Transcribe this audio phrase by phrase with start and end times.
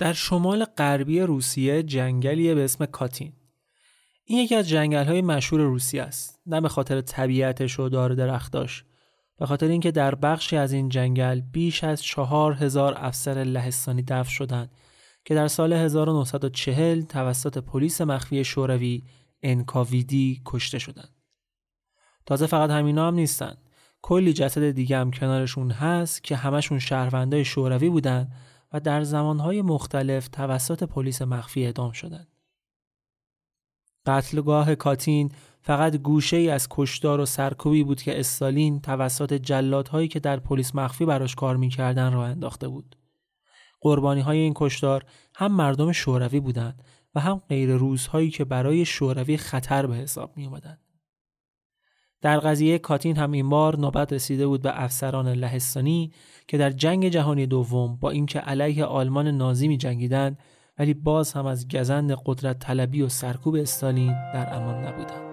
[0.00, 3.32] در شمال غربی روسیه جنگلیه به اسم کاتین.
[4.24, 6.40] این یکی از جنگل های مشهور روسیه است.
[6.46, 8.84] نه به خاطر طبیعتش و دار درختاش.
[9.38, 14.30] به خاطر اینکه در بخشی از این جنگل بیش از چهار هزار افسر لهستانی دفن
[14.30, 14.70] شدند
[15.24, 19.02] که در سال 1940 توسط پلیس مخفی شوروی
[19.42, 21.14] انکاویدی کشته شدند.
[22.26, 23.56] تازه فقط همینا هم نیستن.
[24.02, 28.32] کلی جسد دیگه هم کنارشون هست که همشون شهروندای شوروی بودن
[28.72, 32.28] و در زمانهای مختلف توسط پلیس مخفی اعدام شدند.
[34.06, 35.32] قتلگاه کاتین
[35.62, 40.74] فقط گوشه ای از کشدار و سرکوبی بود که استالین توسط جلادهایی که در پلیس
[40.74, 42.96] مخفی براش کار می‌کردن راه انداخته بود.
[43.80, 45.04] قربانی های این کشدار
[45.34, 46.82] هم مردم شوروی بودند
[47.14, 50.78] و هم غیر روزهایی که برای شوروی خطر به حساب می اومدن.
[52.22, 56.12] در قضیه کاتین هم این بار نوبت رسیده بود به افسران لهستانی
[56.48, 60.36] که در جنگ جهانی دوم با اینکه علیه آلمان نازی می جنگیدن
[60.78, 65.29] ولی باز هم از گزند قدرت طلبی و سرکوب استالین در امان نبودند.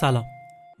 [0.00, 0.24] سلام.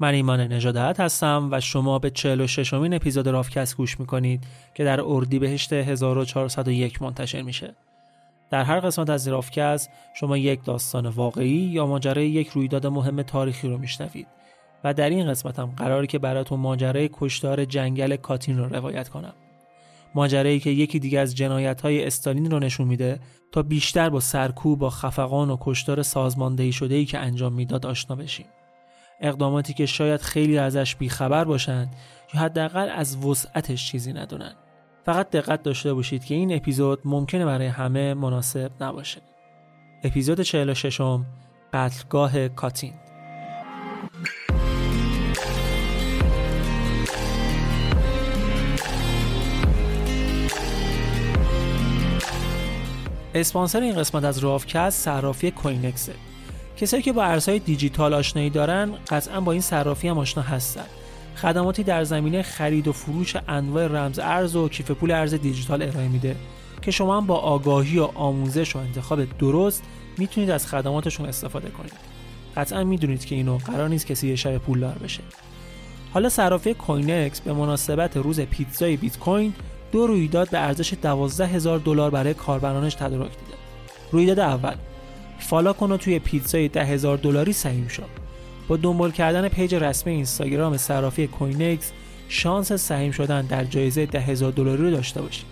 [0.00, 5.00] من ایمان نجادت هستم و شما به 46 امین اپیزود رافکست گوش می‌کنید که در
[5.00, 7.74] اردیبهشت 1401 منتشر میشه.
[8.50, 13.68] در هر قسمت از رافکست شما یک داستان واقعی یا ماجرای یک رویداد مهم تاریخی
[13.68, 14.26] رو میشنوید
[14.84, 19.34] و در این قسمت هم قراره که براتون ماجرای کشتار جنگل کاتین رو روایت کنم.
[20.14, 23.20] ماجرایی که یکی دیگه از جنایت های استالین رو نشون میده
[23.52, 28.16] تا بیشتر با سرکوب با خفقان و کشتار سازماندهی شده ای که انجام می‌داد آشنا
[28.16, 28.46] بشیم.
[29.20, 31.96] اقداماتی که شاید خیلی ازش بیخبر باشند
[32.34, 34.52] یا حداقل از وسعتش چیزی ندونن
[35.04, 39.20] فقط دقت داشته باشید که این اپیزود ممکنه برای همه مناسب نباشه.
[40.04, 41.26] اپیزود 46 م
[41.72, 42.92] قتلگاه کاتین.
[53.34, 56.27] اسپانسر این قسمت از رافکست صرافی کوینکسه.
[56.80, 60.84] کسایی که با ارزهای دیجیتال آشنایی دارن قطعا با این صرافی هم آشنا هستن.
[61.36, 66.08] خدماتی در زمینه خرید و فروش انواع رمز ارز و کیف پول ارز دیجیتال ارائه
[66.08, 66.36] میده
[66.82, 69.82] که شما هم با آگاهی و آموزش و انتخاب درست
[70.18, 71.92] می‌تونید از خدماتشون استفاده کنید.
[72.56, 75.22] قطعا می‌دونید که اینو قرار نیست کسی یه شب پولدار بشه.
[76.14, 79.54] حالا صرافی کوینکس به مناسبت روز پیتزای بیت کوین
[79.92, 83.58] دو رویداد به ارزش 12 هزار دلار برای کاربرانش تدارک دیده.
[84.12, 84.74] رویداد اول.
[85.38, 88.08] follow کن و توی پیتزای 10 هزار دلاری سهیم شد.
[88.68, 91.92] با دنبال کردن پیج رسمی اینستاگرام صرافی کوینکس
[92.28, 95.46] شانس سهیم شدن در جایزه 10 هزار دلاری رو داشته باشید.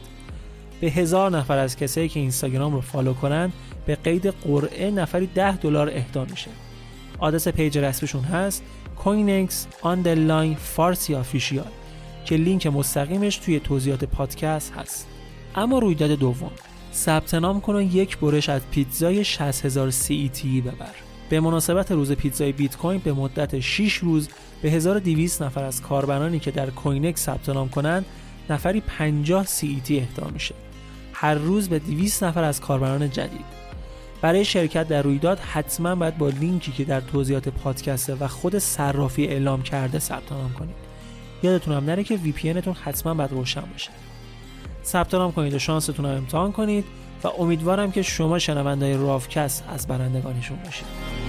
[0.80, 3.52] به هزار نفر از کسایی که اینستاگرام رو follow کنن
[3.86, 6.50] به قید قرعه نفری 10 دلار اهدا میشه.
[7.18, 8.62] آدرس پیج رسمیشون هست
[9.04, 9.52] coinex
[9.84, 11.70] underline فارسی official
[12.24, 15.06] که لینک مستقیمش توی توضیحات پادکست هست.
[15.54, 16.50] اما رویداد دوم.
[16.96, 20.94] ثبت نام کن و یک برش از پیتزای 60000 CET ببر.
[21.30, 24.28] به مناسبت روز پیتزای بیت کوین به مدت 6 روز
[24.62, 28.04] به 1200 نفر از کاربرانی که در کوینکس ثبت نام کنند
[28.50, 30.54] نفری 50 CET اهدا میشه.
[31.12, 33.56] هر روز به 200 نفر از کاربران جدید.
[34.20, 39.26] برای شرکت در رویداد حتما باید با لینکی که در توضیحات پادکسته و خود صرافی
[39.26, 40.76] اعلام کرده ثبت نام کنید.
[41.42, 42.18] یادتون هم نره که
[42.60, 43.90] تون حتما باید روشن باشه.
[44.86, 46.84] ثبت نام کنید و شانستون رو امتحان کنید
[47.24, 51.25] و امیدوارم که شما شنوندهای رافکست از برندگانشون باشید.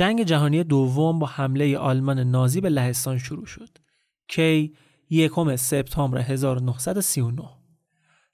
[0.00, 3.68] جنگ جهانی دوم با حمله آلمان نازی به لهستان شروع شد.
[4.28, 4.74] کی
[5.10, 7.42] یکم سپتامبر 1939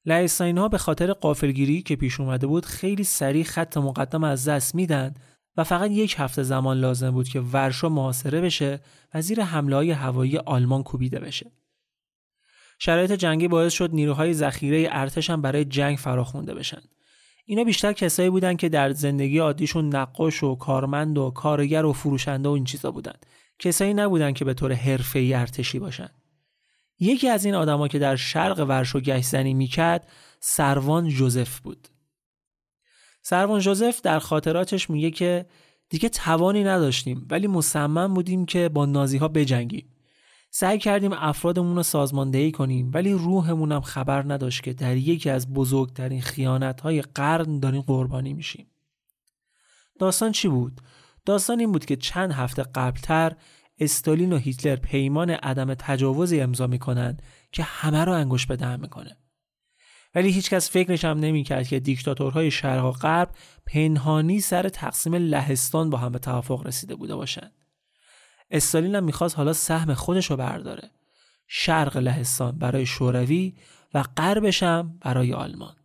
[0.05, 4.75] لهستانی ها به خاطر قافلگیری که پیش اومده بود خیلی سریع خط مقدم از دست
[4.75, 5.15] میدن
[5.57, 8.81] و فقط یک هفته زمان لازم بود که ورشو محاصره بشه
[9.15, 11.53] و زیر حمله های هوایی آلمان کوبیده بشه.
[12.79, 16.83] شرایط جنگی باعث شد نیروهای ذخیره ارتش هم برای جنگ فراخونده بشن.
[17.49, 22.49] اینا بیشتر کسایی بودن که در زندگی عادیشون نقاش و کارمند و کارگر و فروشنده
[22.49, 23.13] و این چیزا بودن.
[23.59, 26.09] کسایی نبودن که به طور حرفه‌ای ارتشی باشن.
[27.01, 30.09] یکی از این آدما که در شرق ورشو زنی می‌کرد
[30.41, 31.89] سروان جوزف بود.
[33.23, 35.47] سروان جوزف در خاطراتش میگه که
[35.89, 39.96] دیگه توانی نداشتیم ولی مصمم بودیم که با نازی ها بجنگیم.
[40.59, 45.53] سعی کردیم افرادمون رو سازماندهی کنیم ولی روحمون هم خبر نداشت که در یکی از
[45.53, 48.67] بزرگترین خیانت های قرن داریم قربانی میشیم.
[49.99, 50.81] داستان چی بود؟
[51.25, 53.37] داستان این بود که چند هفته قبلتر
[53.79, 57.17] استالین و هیتلر پیمان عدم تجاوزی امضا می‌کنن
[57.53, 59.17] که همه رو انگوش به دهن می‌کنه.
[60.15, 63.31] ولی هیچکس فکرش هم نمی‌کرد که دیکتاتورهای شرق و غرب
[63.67, 67.66] پنهانی سر تقسیم لهستان با هم به توافق رسیده بوده باشند.
[68.51, 70.91] استالین هم می‌خواست حالا سهم خودش رو برداره.
[71.49, 73.55] شرق لهستان برای شوروی
[73.95, 75.77] و غربش هم برای آلمان.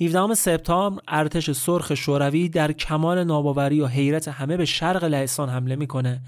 [0.00, 5.76] 17 سپتامبر ارتش سرخ شوروی در کمال ناباوری و حیرت همه به شرق لهستان حمله
[5.76, 6.22] می‌کنه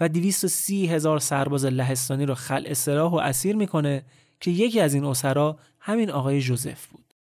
[0.00, 4.04] و 230 هزار سرباز لهستانی رو خلع سلاح و اسیر می‌کنه
[4.40, 7.14] که یکی از این اسرا همین آقای جوزف بود.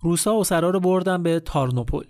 [0.00, 2.04] روسا اسرا رو بردن به تارنوپل.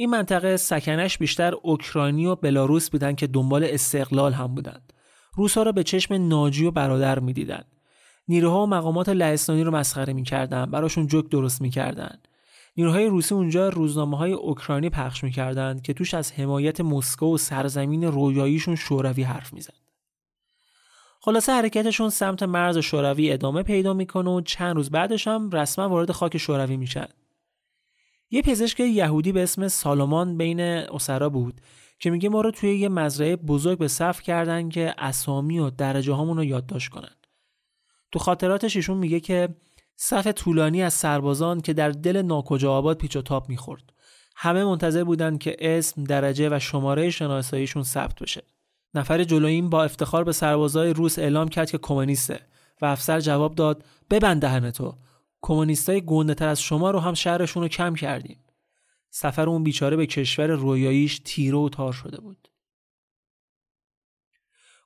[0.00, 4.92] این منطقه سکنش بیشتر اوکراینی و بلاروس بودند که دنبال استقلال هم بودند.
[5.34, 7.66] روسا را به چشم ناجی و برادر می‌دیدند.
[8.28, 12.28] نیروها و مقامات لهستانی رو مسخره می‌کردند، براشون جوک درست می‌کردند.
[12.76, 18.04] نیروهای روسی اونجا روزنامه های اوکراینی پخش می‌کردند که توش از حمایت مسکو و سرزمین
[18.04, 19.74] رویاییشون شوروی حرف می‌زد.
[21.20, 26.12] خلاصه حرکتشون سمت مرز شوروی ادامه پیدا می‌کنه و چند روز بعدش هم رسما وارد
[26.12, 27.08] خاک شوروی میشن.
[28.30, 31.60] یه پزشک یهودی به اسم سالومان بین اسرا بود
[31.98, 36.12] که میگه ما رو توی یه مزرعه بزرگ به صف کردن که اسامی و درجه
[36.12, 37.14] هامون رو یادداشت کنن.
[38.12, 39.48] تو خاطراتش ایشون میگه که
[39.96, 43.92] صف طولانی از سربازان که در دل ناکجا آباد پیچ و تاب می‌خورد.
[44.36, 48.42] همه منتظر بودن که اسم، درجه و شماره شناساییشون ثبت بشه.
[48.94, 52.40] نفر جلویم با افتخار به سربازای روس اعلام کرد که کمونیسته
[52.82, 54.94] و افسر جواب داد ببند دهن تو
[55.42, 58.44] کمونیستای گنده تر از شما رو هم شهرشون رو کم کردیم.
[59.10, 62.48] سفر اون بیچاره به کشور رویاییش تیره و تار شده بود.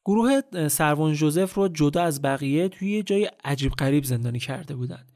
[0.04, 5.06] گروه سروان جوزف رو جدا از بقیه توی یه جای عجیب غریب زندانی کرده بودن.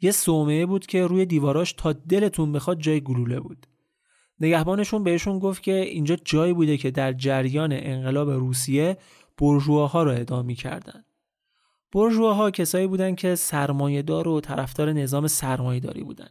[0.00, 3.66] یه صومعه بود که روی دیواراش تا دلتون بخواد جای گلوله بود.
[4.40, 8.98] نگهبانشون بهشون گفت که اینجا جایی بوده که در جریان انقلاب روسیه
[9.38, 11.04] برجوها رو اعدام کردن.
[11.92, 16.28] برجوها کسایی بودن که سرمایهدار و طرفدار نظام سرمایهداری بودن.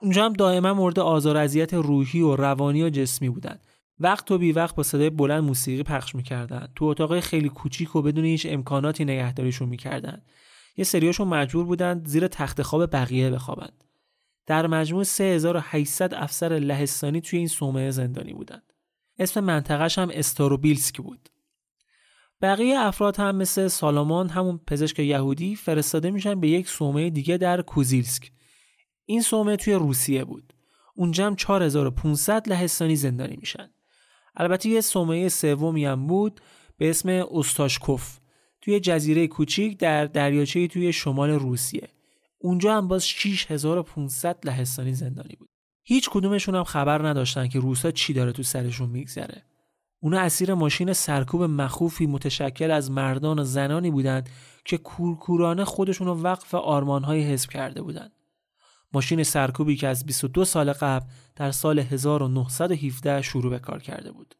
[0.00, 3.58] اونجا هم دائما مورد آزار اذیت روحی و روانی و جسمی بودن.
[3.98, 6.68] وقت و بی وقت با صدای بلند موسیقی پخش می‌کردن.
[6.76, 10.22] تو اتاق خیلی کوچیک و بدون هیچ امکاناتی نگهداریشون می‌کردن.
[10.76, 13.84] یه سریاشون مجبور بودن زیر تخت خواب بقیه بخوابند.
[14.46, 18.72] در مجموع 3800 افسر لهستانی توی این صومعه زندانی بودند
[19.18, 21.28] اسم منطقهش هم استاروبیلسک بود.
[22.44, 27.62] بقیه افراد هم مثل سالمان همون پزشک یهودی فرستاده میشن به یک صومعه دیگه در
[27.62, 28.30] کوزیلسک.
[29.04, 30.54] این صومعه توی روسیه بود.
[30.94, 33.70] اونجا هم 4500 لهستانی زندانی میشن.
[34.36, 36.40] البته یه صومعه سومی هم بود
[36.76, 38.18] به اسم استاشکوف.
[38.60, 41.88] توی جزیره کوچیک در دریاچه توی شمال روسیه.
[42.38, 45.48] اونجا هم باز 6500 لهستانی زندانی بود.
[45.82, 49.42] هیچ کدومشون هم خبر نداشتن که روسا چی داره تو سرشون میگذره.
[50.04, 54.28] اونا اسیر ماشین سرکوب مخوفی متشکل از مردان و زنانی بودند
[54.64, 58.12] که کورکورانه خودشون رو وقف آرمانهای حزب کرده بودند.
[58.92, 61.06] ماشین سرکوبی که از 22 سال قبل
[61.36, 64.34] در سال 1917 شروع به کار کرده بود.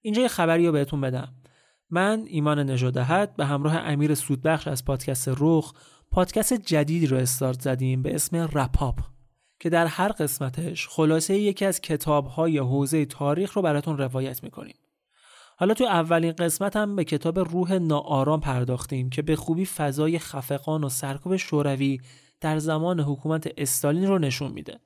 [0.00, 1.34] اینجا یه خبری رو بهتون بدم.
[1.90, 5.72] من ایمان نژادهت به همراه امیر سودبخش از پادکست رخ
[6.10, 9.00] پادکست جدیدی رو استارت زدیم به اسم رپاپ
[9.60, 14.76] که در هر قسمتش خلاصه یکی از کتاب‌های حوزه تاریخ رو براتون روایت می‌کنیم.
[15.56, 20.84] حالا تو اولین قسمت هم به کتاب روح ناآرام پرداختیم که به خوبی فضای خفقان
[20.84, 22.00] و سرکوب شوروی
[22.40, 24.80] در زمان حکومت استالین رو نشون میده.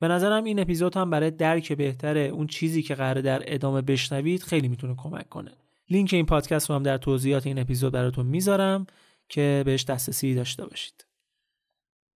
[0.00, 4.42] به نظرم این اپیزود هم برای درک بهتر اون چیزی که قراره در ادامه بشنوید
[4.42, 5.52] خیلی می‌تونه کمک کنه.
[5.90, 8.86] لینک این پادکست رو هم در توضیحات این اپیزود براتون می‌ذارم
[9.28, 11.06] که بهش دسترسی داشته باشید.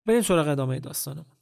[0.06, 1.37] بریم سراغ ادامه داستانمون.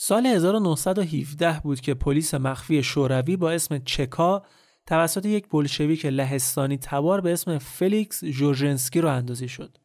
[0.00, 4.42] سال 1917 بود که پلیس مخفی شوروی با اسم چکا
[4.86, 9.78] توسط یک بلشویک لهستانی تبار به اسم فلیکس جرژینسکی راه اندازی شد.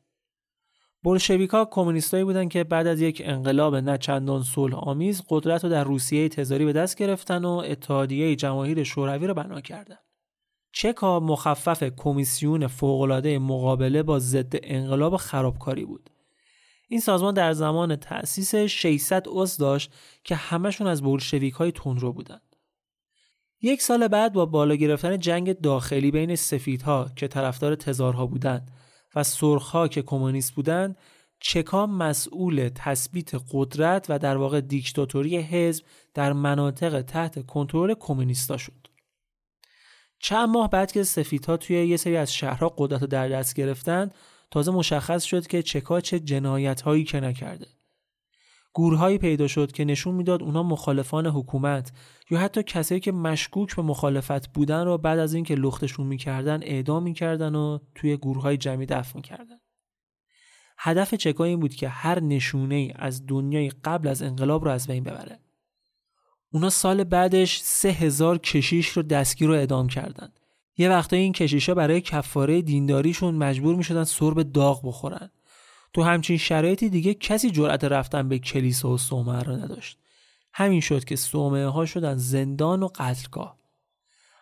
[1.04, 4.44] بلشویکا کمونیستایی بودند که بعد از یک انقلاب نه چندان
[4.74, 9.62] آمیز قدرت رو در روسیه تزاری به دست گرفتن و اتحادیه جماهیر شوروی رو بنا
[9.62, 10.04] کردند.
[10.72, 16.13] چکا مخفف کمیسیون فوق‌العاده مقابله با ضد انقلاب خرابکاری بود.
[16.94, 22.56] این سازمان در زمان تأسیس 600 عضو داشت که همشون از بولشویک های تندرو بودند.
[23.62, 28.72] یک سال بعد با بالا گرفتن جنگ داخلی بین سفیدها که طرفدار تزارها بودند
[29.16, 30.98] و سرخها که کمونیست بودند
[31.40, 38.88] چکا مسئول تثبیت قدرت و در واقع دیکتاتوری حزب در مناطق تحت کنترل کمونیستا شد.
[40.20, 44.14] چند ماه بعد که سفیدها توی یه سری از شهرها قدرت رو در دست گرفتند
[44.54, 47.68] تازه مشخص شد که چکا چه جنایت هایی که نکرده.
[48.74, 51.92] گورهایی پیدا شد که نشون می‌داد اونا مخالفان حکومت
[52.30, 57.04] یا حتی کسایی که مشکوک به مخالفت بودن رو بعد از اینکه لختشون می‌کردن اعدام
[57.04, 59.60] می‌کردن و توی گورهای جمعی دفن می‌کردن.
[60.78, 64.88] هدف چکا این بود که هر نشونه ای از دنیای قبل از انقلاب رو از
[64.88, 65.40] بین ببره.
[66.52, 70.40] اونا سال بعدش سه هزار کشیش رو دستگیر رو اعدام کردند
[70.78, 75.30] یه وقتایی این کشیشا برای کفاره دینداریشون مجبور می‌شدن سرب داغ بخورن.
[75.94, 79.98] تو همچین شرایطی دیگه کسی جرأت رفتن به کلیسا و صومعه رو نداشت.
[80.54, 83.58] همین شد که صومعه ها شدن زندان و قتلگاه.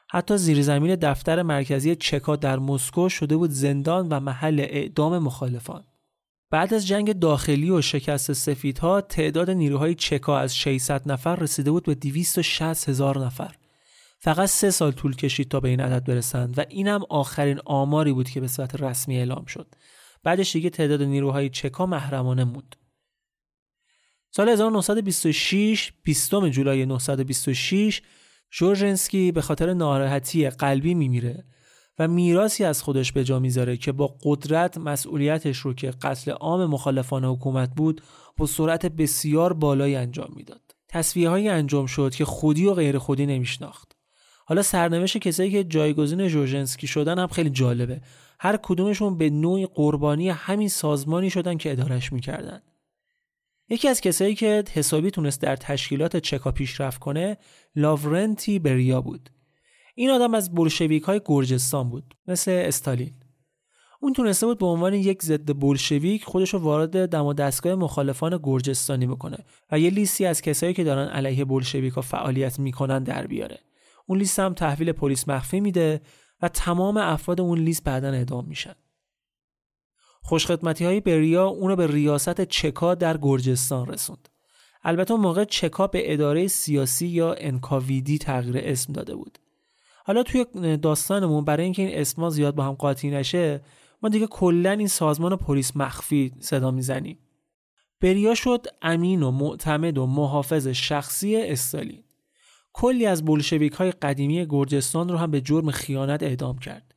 [0.09, 5.83] حتی زیرزمین دفتر مرکزی چکا در مسکو شده بود زندان و محل اعدام مخالفان.
[6.49, 11.83] بعد از جنگ داخلی و شکست سفیدها تعداد نیروهای چکا از 600 نفر رسیده بود
[11.83, 13.55] به 260 هزار نفر.
[14.23, 18.29] فقط سه سال طول کشید تا به این عدد برسند و اینم آخرین آماری بود
[18.29, 19.75] که به صورت رسمی اعلام شد
[20.23, 22.75] بعدش دیگه تعداد نیروهای چکا محرمانه موند
[24.31, 28.01] سال 1926 20 جولای 1926
[28.51, 31.45] جورژنسکی به خاطر ناراحتی قلبی میمیره
[31.99, 36.65] و میراسی از خودش به جا می‌ذاره که با قدرت مسئولیتش رو که قتل عام
[36.65, 38.01] مخالفان حکومت بود
[38.37, 40.61] با سرعت بسیار بالایی انجام می‌داد.
[40.87, 44.00] تصویه های انجام شد که خودی و غیر خودی نمیشناخت.
[44.51, 48.01] حالا سرنوشت کسایی که جایگزین جورژنسکی شدن هم خیلی جالبه.
[48.39, 52.61] هر کدومشون به نوعی قربانی همین سازمانی شدن که ادارش می‌کردن.
[53.69, 57.37] یکی از کسایی که حسابی تونست در تشکیلات چکا پیشرفت کنه
[57.75, 59.29] لاورنتی بریا بود.
[59.95, 63.13] این آدم از بولشویک های گرجستان بود مثل استالین.
[64.01, 68.39] اون تونسته بود به عنوان یک ضد بولشویک خودش رو وارد دم و دستگاه مخالفان
[68.43, 69.37] گرجستانی بکنه
[69.71, 73.59] و یه لیستی از کسایی که دارن علیه بولشویکا فعالیت می‌کنن در بیاره.
[74.05, 76.01] اون لیست هم تحویل پلیس مخفی میده
[76.41, 78.75] و تمام افراد اون لیست بعدا اعدام میشن.
[80.21, 84.29] خوشخدمتی های بریا اونو به ریاست چکا در گرجستان رسوند.
[84.83, 89.37] البته اون موقع چکا به اداره سیاسی یا انکاویدی تغییر اسم داده بود.
[90.05, 90.45] حالا توی
[90.77, 93.61] داستانمون برای اینکه این اسما زیاد با هم قاطی نشه
[94.01, 97.19] ما دیگه کلا این سازمان پلیس مخفی صدا می‌زنیم.
[98.01, 102.03] بریا شد امین و معتمد و محافظ شخصی استالین.
[102.73, 106.95] کلی از بولشویک های قدیمی گرجستان رو هم به جرم خیانت اعدام کرد.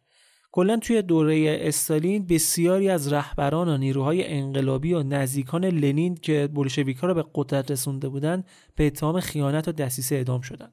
[0.52, 6.96] کلا توی دوره استالین بسیاری از رهبران و نیروهای انقلابی و نزدیکان لنین که بولشویک
[6.96, 10.72] ها را به قدرت رسونده بودند به اتهام خیانت و دسیسه اعدام شدند.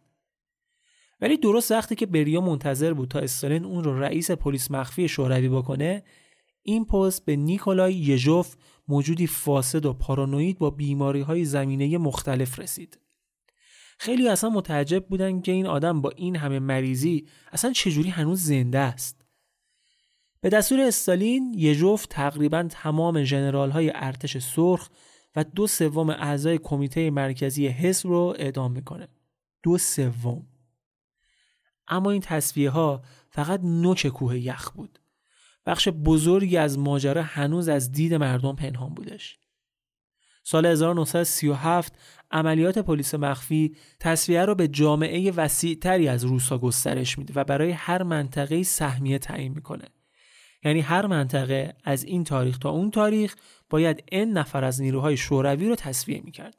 [1.22, 5.50] ولی درست وقتی که بریا منتظر بود تا استالین اون رو رئیس پلیس مخفی شوروی
[5.50, 6.04] بکنه
[6.64, 8.56] این پست به نیکولای یژوف
[8.88, 13.01] موجودی فاسد و پارانوید با بیماری های زمینه مختلف رسید.
[14.02, 18.80] خیلی اصلا متعجب بودن که این آدم با این همه مریضی اصلا چجوری هنوز زنده
[18.80, 19.26] است.
[20.42, 24.90] به دستور استالین یژوف تقریبا تمام جنرال های ارتش سرخ
[25.36, 29.08] و دو سوم اعضای کمیته مرکزی حزب رو اعدام می‌کنه.
[29.64, 30.48] دو سوم.
[31.88, 35.00] اما این تصفیه ها فقط نوک کوه یخ بود.
[35.66, 39.38] بخش بزرگی از ماجرا هنوز از دید مردم پنهان بودش.
[40.44, 41.94] سال 1937
[42.32, 48.04] عملیات پلیس مخفی تصویه را به جامعه وسیعتری از روسا گسترش میده و برای هر
[48.04, 49.86] منطقه سهمیه تعیین می‌کنه.
[50.64, 53.36] یعنی هر منطقه از این تاریخ تا اون تاریخ
[53.70, 56.58] باید این نفر از نیروهای شوروی رو تصویه می‌کرد.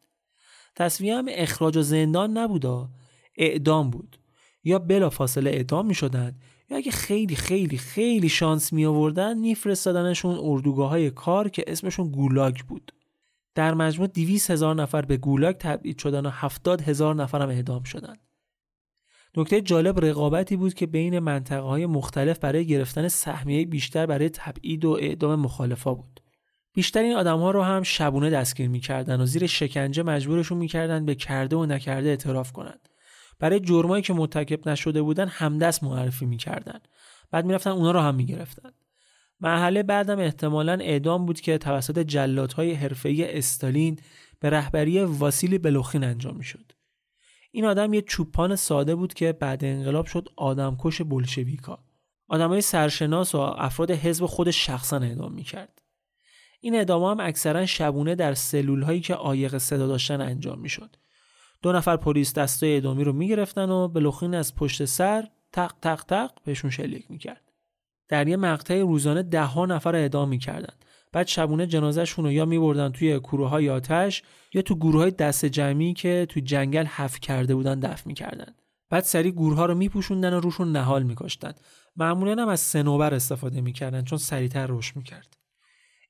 [0.76, 2.88] تصویه هم اخراج و زندان نبودا
[3.36, 4.18] اعدام بود
[4.64, 6.34] یا بلا فاصله اعدام می شدن
[6.70, 12.56] یا اگه خیلی خیلی خیلی شانس می آوردن میفرستادنشون اردوگاه های کار که اسمشون گولاگ
[12.68, 12.92] بود
[13.54, 17.82] در مجموع 200 هزار نفر به گولاگ تبعید شدن و 70 هزار نفر هم اعدام
[17.82, 18.16] شدن.
[19.36, 24.84] نکته جالب رقابتی بود که بین منطقه های مختلف برای گرفتن سهمیه بیشتر برای تبعید
[24.84, 26.20] و اعدام مخالفا بود.
[26.74, 31.14] بیشتر این آدم ها رو هم شبونه دستگیر می‌کردن و زیر شکنجه مجبورشون می‌کردن به
[31.14, 32.88] کرده و نکرده اعتراف کنند
[33.38, 36.80] برای جرمایی که مرتکب نشده بودن همدست معرفی می‌کردن.
[37.30, 38.70] بعد می‌رفتن اونا رو هم می‌گرفتن.
[39.42, 43.98] مرحله بعدم احتمالا اعدام بود که توسط جلادهای حرفه‌ای استالین
[44.40, 46.72] به رهبری واسیلی بلوخین انجام می‌شد.
[47.50, 51.78] این آدم یه چوپان ساده بود که بعد انقلاب شد آدمکش بولشویکا
[52.28, 55.82] آدمای سرشناس و افراد حزب خود شخصا اعدام می‌کرد.
[56.60, 60.96] این اعدام هم اکثرا شبونه در سلول هایی که عایق صدا داشتن انجام می‌شد.
[61.62, 66.30] دو نفر پلیس دستای اعدامی رو می‌گرفتن و بلوخین از پشت سر تق تق تق
[66.44, 67.41] بهشون شلیک می‌کرد.
[68.12, 70.74] در یه مقطع روزانه ده ها نفر اعدام می‌کردن
[71.12, 74.22] بعد شبونه جنازهشون رو یا میبردن توی کوره های آتش
[74.54, 78.54] یا تو گروه های دست جمعی که تو جنگل حف کرده بودن دفن می‌کردن
[78.90, 81.52] بعد سری گروه ها رو میپوشوندن و روشون نهال میکشتن
[81.96, 85.36] معمولا هم از سنوبر استفاده می‌کردن چون سریعتر رشد می‌کرد.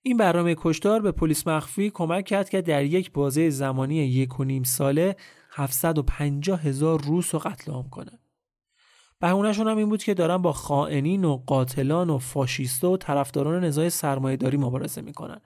[0.03, 4.45] این برنامه کشتار به پلیس مخفی کمک کرد که در یک بازه زمانی یک و
[4.45, 5.17] نیم ساله
[5.51, 8.19] 750 هزار روس رو قتل عام کنن
[9.23, 13.89] بهونهشون هم این بود که دارن با خائنین و قاتلان و فاشیستا و طرفداران نزاع
[13.89, 15.41] سرمایهداری مبارزه می‌کنن.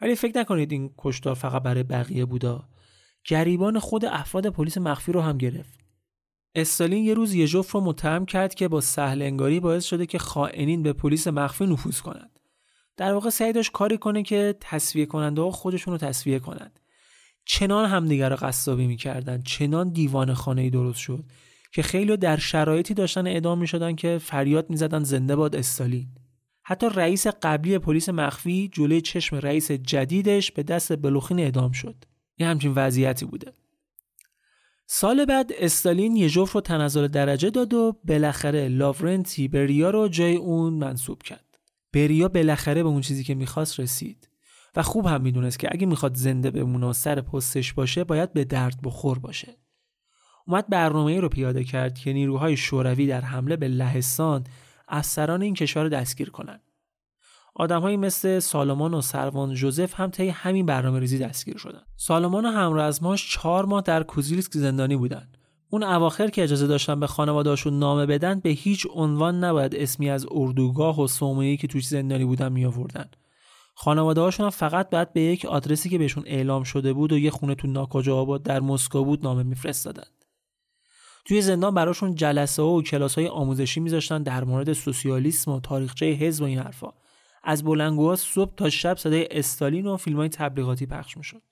[0.00, 2.64] ولی فکر نکنید این کشتار فقط برای بقیه بودا.
[3.24, 5.78] گریبان خود افراد پلیس مخفی رو هم گرفت.
[6.54, 10.82] استالین یه روز یژوف رو متهم کرد که با سهل انگاری باعث شده که خائنین
[10.82, 12.40] به پلیس مخفی نفوذ کنند
[12.96, 16.80] در واقع سعی داشت کاری کنه که تصویه کننده ها خودشون رو تصویه کنند
[17.44, 19.42] چنان همدیگر رو قصابی می‌کردن.
[19.42, 21.24] چنان دیوان خانه ای درست شد.
[21.72, 26.08] که خیلی در شرایطی داشتن اعدام می‌شدن که فریاد می‌زدن زنده باد استالین.
[26.62, 32.04] حتی رئیس قبلی پلیس مخفی جلوی چشم رئیس جدیدش به دست بلوخین اعدام شد.
[32.38, 33.52] یه همچین وضعیتی بوده.
[34.86, 40.74] سال بعد استالین یه رو تنزل درجه داد و بالاخره لاورنتی بریا رو جای اون
[40.74, 41.58] منصوب کرد.
[41.92, 44.28] بریا بالاخره به اون چیزی که می‌خواست رسید.
[44.76, 48.44] و خوب هم می‌دونست که اگه می‌خواد زنده بمونه و سر پستش باشه باید به
[48.44, 49.56] درد بخور باشه.
[50.46, 54.44] اومد برنامه رو پیاده کرد که نیروهای شوروی در حمله به لهستان
[54.88, 56.60] افسران این کشور رو دستگیر کنند.
[57.54, 61.82] آدمهایی مثل سالمان و سروان جوزف هم طی همین برنامه ریزی دستگیر شدن.
[61.96, 65.28] سالمان و همرزماش چهار ماه در کوزیلسک زندانی بودن.
[65.70, 70.26] اون اواخر که اجازه داشتن به خانواده‌هاشون نامه بدن به هیچ عنوان نباید اسمی از
[70.30, 73.10] اردوگاه و صومعه‌ای که توش زندانی بودن می آوردن.
[73.74, 77.54] خانواده هاشون فقط باید به یک آدرسی که بهشون اعلام شده بود و یه خونه
[77.54, 80.06] تو ناکجا آباد در مسکو بود نامه میفرستادن.
[81.24, 86.42] توی زندان براشون جلسه و کلاس های آموزشی میذاشتن در مورد سوسیالیسم و تاریخچه حزب
[86.42, 86.88] و این حرفا.
[87.44, 91.42] از بلنگوها صبح تا شب صدای استالین و فیلم های تبلیغاتی پخش می‌شد.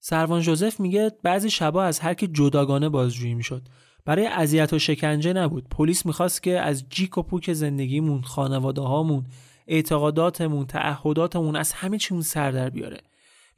[0.00, 3.62] سروان جوزف میگه بعضی شبا از هر کی جداگانه بازجویی می‌شد.
[4.04, 5.68] برای اذیت و شکنجه نبود.
[5.68, 9.26] پلیس می‌خواست که از جیک و پوک زندگیمون، خانواده هامون،
[9.66, 13.00] اعتقاداتمون تعهداتمون از همه چیمون سر در بیاره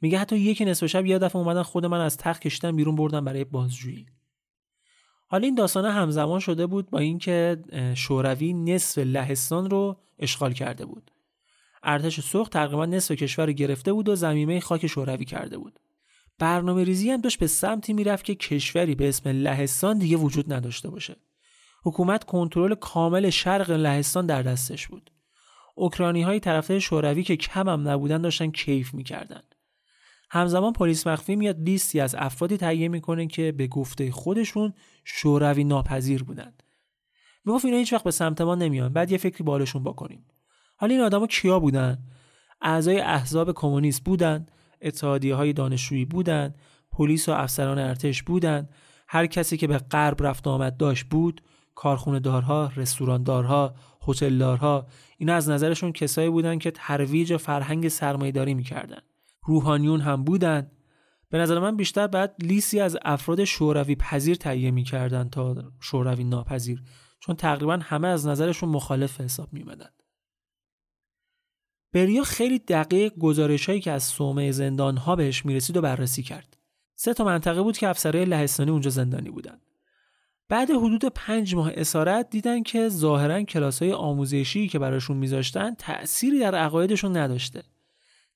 [0.01, 3.25] میگه حتی یکی نصف شب یه دفعه اومدن خود من از تخت کشیدن بیرون بردن
[3.25, 4.05] برای بازجویی
[5.27, 7.57] حالا این داستانه همزمان شده بود با اینکه
[7.95, 11.11] شوروی نصف لهستان رو اشغال کرده بود.
[11.83, 15.79] ارتش سرخ تقریبا نصف کشور رو گرفته بود و زمینه خاک شوروی کرده بود.
[16.39, 20.89] برنامه ریزی هم داشت به سمتی می‌رفت که کشوری به اسم لهستان دیگه وجود نداشته
[20.89, 21.15] باشه.
[21.83, 25.11] حکومت کنترل کامل شرق لهستان در دستش بود.
[25.75, 29.41] اوکراینی های طرفدار شوروی که کم هم نبودن داشتن کیف می‌کردن.
[30.31, 36.23] همزمان پلیس مخفی میاد لیستی از افرادی تهیه می‌کنه که به گفته خودشون شوروی ناپذیر
[36.23, 36.53] بودن
[37.45, 40.25] می‌گفت اینا هیچ وقت به سمت ما نمیان بعد یه فکری بالشون بکنیم.
[40.77, 42.03] حالا این آدما کیا بودن؟
[42.61, 44.45] اعضای احزاب کمونیست بودن
[44.81, 46.53] اتحادیه های دانشجویی بودن
[46.91, 48.69] پلیس و افسران ارتش بودن
[49.07, 51.41] هر کسی که به غرب رفت آمد داشت بود
[51.75, 53.75] کارخونه دارها، رستوران دارها،
[54.07, 59.01] هتل دارها اینا از نظرشون کسایی بودن که ترویج فرهنگ سرمایه‌داری می‌کردن.
[59.45, 60.71] روحانیون هم بودن.
[61.29, 66.83] به نظر من بیشتر بعد لیسی از افراد شوروی پذیر تهیه می‌کردن تا شوروی ناپذیر
[67.19, 69.89] چون تقریبا همه از نظرشون مخالف حساب میومدن.
[71.93, 76.57] بریا خیلی دقیق گزارش هایی که از صومعه زندان ها بهش می‌رسید و بررسی کرد.
[76.95, 79.61] سه تا منطقه بود که افسرهای لهستانی اونجا زندانی بودن.
[80.49, 86.39] بعد حدود پنج ماه اسارت دیدن که ظاهرا کلاس های آموزشی که براشون میذاشتن تأثیری
[86.39, 87.63] در عقایدشون نداشته.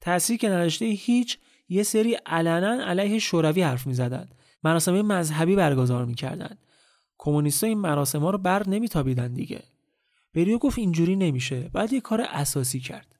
[0.01, 1.37] تأثیر که نداشته هیچ
[1.69, 4.29] یه سری علنا علیه شوروی حرف می‌زدن.
[4.63, 6.57] مراسم مذهبی برگزار می‌کردن.
[7.17, 9.63] کمونیستا این مراسم ها رو بر نمیتابیدن دیگه.
[10.33, 11.69] بریو گفت اینجوری نمیشه.
[11.73, 13.15] بعد یه کار اساسی کرد.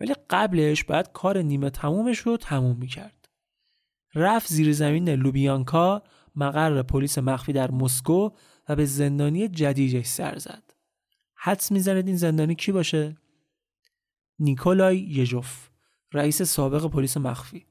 [0.00, 3.28] ولی قبلش بعد کار نیمه تمومش رو تموم می‌کرد.
[4.14, 6.02] رفت زیر زمین لوبیانکا
[6.36, 8.30] مقر پلیس مخفی در مسکو
[8.68, 10.62] و به زندانی جدیدش سر زد.
[11.34, 13.16] حدس می‌زنید این زندانی کی باشه؟
[14.38, 15.69] نیکولای یژوف
[16.12, 17.66] رئیس سابق پلیس مخفی.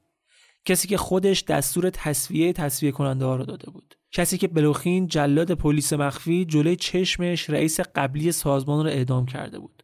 [0.64, 3.94] کسی که خودش دستور تصویه تصویه کننده ها رو داده بود.
[4.12, 9.82] کسی که بلوخین جلاد پلیس مخفی جلوی چشمش رئیس قبلی سازمان رو اعدام کرده بود.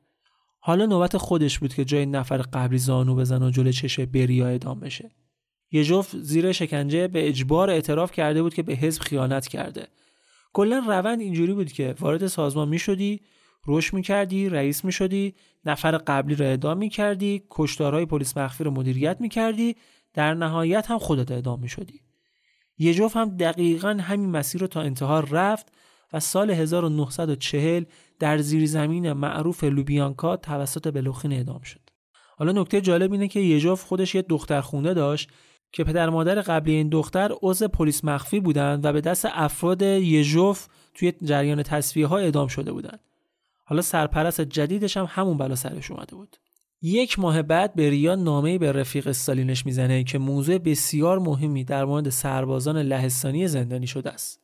[0.60, 4.80] حالا نوبت خودش بود که جای نفر قبلی زانو بزن و جلوی چشم بریا اعدام
[4.80, 5.10] بشه.
[5.70, 9.88] یژوف زیر شکنجه به اجبار اعتراف کرده بود که به حزب خیانت کرده.
[10.52, 13.20] کلا روند اینجوری بود که وارد سازمان می شدی
[13.66, 18.64] روش می کردی رئیس می شدی نفر قبلی رو اعدام می کردی کشتارهای پلیس مخفی
[18.64, 19.76] رو مدیریت می کردی
[20.14, 22.00] در نهایت هم خودت اعدام می شدی
[22.79, 25.72] یژوف هم دقیقا همین مسیر رو تا انتها رفت
[26.12, 27.85] و سال 1940
[28.18, 31.81] در زیرزمین معروف لوبیانکا توسط بلوخین اعدام شد.
[32.38, 35.31] حالا نکته جالب اینه که یژوف خودش یه دختر خونده داشت
[35.72, 40.66] که پدر مادر قبلی این دختر عضو پلیس مخفی بودند و به دست افراد یژوف
[40.94, 43.00] توی جریان تصفیه ها اعدام شده بودند.
[43.68, 46.37] حالا سرپرست جدیدش هم همون بلا سرش اومده بود.
[46.83, 52.09] یک ماه بعد بریا نامه به رفیق استالینش می‌زنه که موضوع بسیار مهمی در مورد
[52.09, 54.40] سربازان لهستانی زندانی شده است.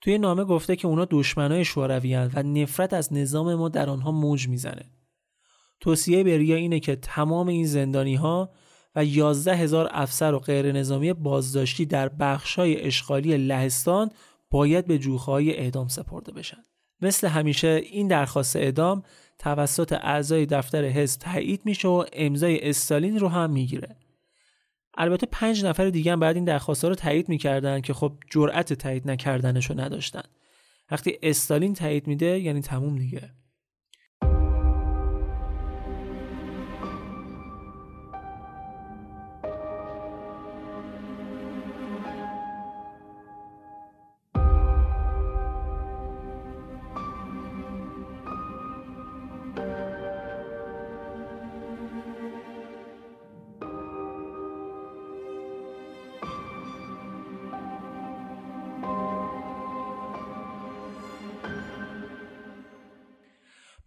[0.00, 4.48] توی نامه گفته که اونا دشمنای شوروی و نفرت از نظام ما در آنها موج
[4.48, 4.90] می‌زنه.
[5.80, 8.50] توصیه بریا اینه که تمام این زندانی ها
[8.94, 14.10] و 11 هزار افسر و غیر نظامی بازداشتی در بخشای اشغالی لهستان
[14.50, 16.64] باید به جوخهای اعدام سپرده بشن.
[17.02, 19.02] مثل همیشه این درخواست اعدام
[19.38, 23.96] توسط اعضای دفتر حزب تایید میشه و امضای استالین رو هم می‌گیره.
[24.94, 29.10] البته پنج نفر دیگه هم بعد این درخواست رو تایید می‌کردن که خب جرأت تایید
[29.10, 30.22] نکردنش رو نداشتن.
[30.90, 33.30] وقتی استالین تایید میده یعنی تموم دیگه.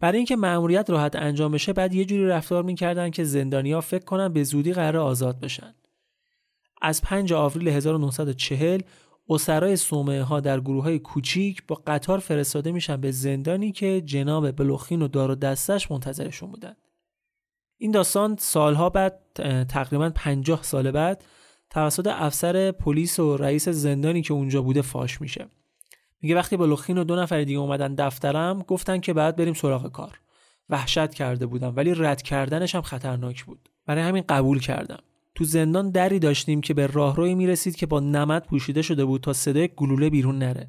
[0.06, 4.28] برای اینکه مأموریت راحت انجام بشه بعد یه جوری رفتار می‌کردن که زندانیا فکر کنن
[4.28, 5.74] به زودی قرار آزاد بشن.
[6.82, 8.80] از 5 آوریل 1940
[9.28, 14.50] اسرای صومعه ها در گروه های کوچیک با قطار فرستاده میشن به زندانی که جناب
[14.50, 16.76] بلوخین و دار و دستش منتظرشون بودن.
[17.78, 19.20] این داستان سالها بعد
[19.68, 21.24] تقریبا 50 سال بعد
[21.70, 25.46] توسط افسر پلیس و رئیس زندانی که اونجا بوده فاش میشه.
[26.22, 30.20] میگه وقتی بلوخین و دو نفر دیگه اومدن دفترم گفتن که بعد بریم سراغ کار.
[30.68, 33.68] وحشت کرده بودم ولی رد کردنش هم خطرناک بود.
[33.86, 34.98] برای همین قبول کردم.
[35.34, 39.32] تو زندان دری داشتیم که به راهروی می‌رسید که با نمد پوشیده شده بود تا
[39.32, 40.68] صدای گلوله بیرون نره.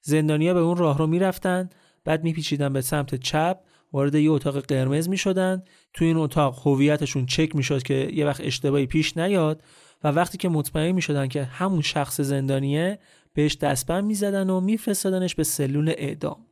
[0.00, 1.68] زندانیا به اون راهرو می‌رفتن
[2.04, 3.58] بعد میپیچیدن به سمت چپ
[3.92, 5.62] وارد یه اتاق قرمز می‌شدن.
[5.94, 9.62] تو این اتاق هویتشون چک می‌شد که یه وقت اشتباهی پیش نیاد
[10.04, 12.98] و وقتی که مطمئن می‌شدن که همون شخص زندانیه
[13.34, 16.46] بهش دستبند می‌زدن و میفرستادنش به سلول اعدام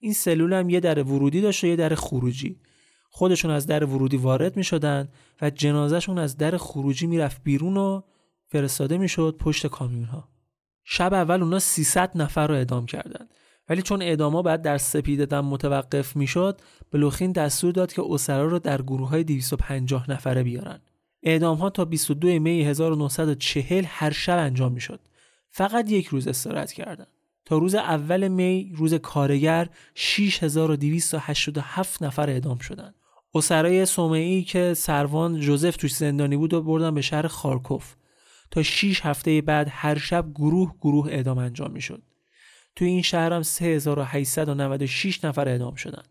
[0.00, 2.60] این سلول هم یه در ورودی داشت و یه در خروجی
[3.10, 5.08] خودشون از در ورودی وارد می‌شدن
[5.42, 8.02] و جنازهشون از در خروجی می‌رفت بیرون و
[8.48, 10.24] فرستاده می‌شد پشت کامیون.
[10.84, 13.34] شب اول اونا 300 نفر رو اعدام کردند.
[13.68, 16.60] ولی چون اعداما بعد در سپیده دم متوقف می‌شد
[16.92, 20.80] بلوخین دستور داد که اسرا رو در گروه های 250 نفره بیارن
[21.22, 25.00] اعدام ها تا 22 می 1940 هر شب انجام می‌شد
[25.56, 27.08] فقط یک روز استراحت کردند.
[27.44, 32.94] تا روز اول می روز کارگر 6287 نفر اعدام شدند
[33.34, 37.94] اسرای سومعی که سروان جوزف توش زندانی بود و بردن به شهر خارکوف
[38.50, 42.02] تا 6 هفته بعد هر شب گروه گروه اعدام انجام می‌شد
[42.76, 46.02] توی این شهر هم 3896 نفر اعدام شدن.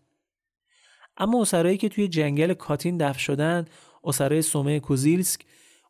[1.18, 3.66] اما اسرایی که توی جنگل کاتین دفن شدن
[4.04, 5.42] اسرای سومه کوزیلسک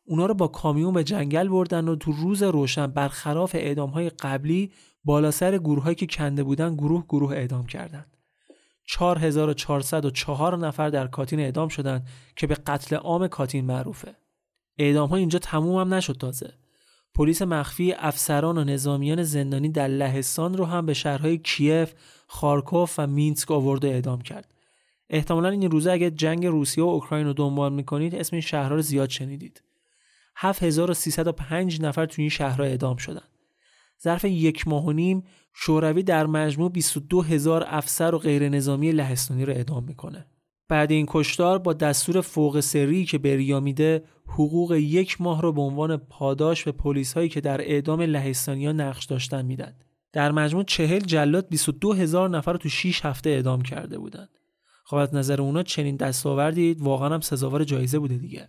[0.06, 4.72] اونا رو با کامیون به جنگل بردن و تو روز روشن برخلاف اعدام های قبلی
[5.04, 8.16] بالا سر گروه هایی که کنده بودن گروه گروه اعدام کردند.
[8.84, 14.14] 4404 نفر در کاتین اعدام شدند که به قتل عام کاتین معروفه.
[14.78, 16.52] اعدام ها اینجا تموم هم نشد تازه.
[17.14, 21.92] پلیس مخفی افسران و نظامیان زندانی در لهستان رو هم به شهرهای کیف،
[22.26, 24.54] خارکوف و مینسک آورد و اعدام کرد.
[25.10, 28.82] احتمالا این روزه اگه جنگ روسیه و اوکراین رو دنبال می‌کنید اسم این شهرها رو
[28.82, 29.62] زیاد شنیدید.
[30.36, 33.24] 7305 نفر تو این شهرها اعدام شدن.
[34.02, 39.44] ظرف یک ماه و نیم شوروی در مجموع 22 هزار افسر و غیر نظامی لهستانی
[39.44, 40.26] رو اعدام می‌کنه.
[40.68, 45.60] بعد این کشتار با دستور فوق سری که بریا میده حقوق یک ماه رو به
[45.60, 49.74] عنوان پاداش به پلیس هایی که در اعدام لهستانی ها نقش داشتن میدن.
[50.12, 54.28] در مجموع چهل جلاد 22 هزار نفر رو تو 6 هفته اعدام کرده بودند.
[54.84, 58.48] خب از نظر اونا چنین دستاوردی واقعا هم سزاوار جایزه بوده دیگه.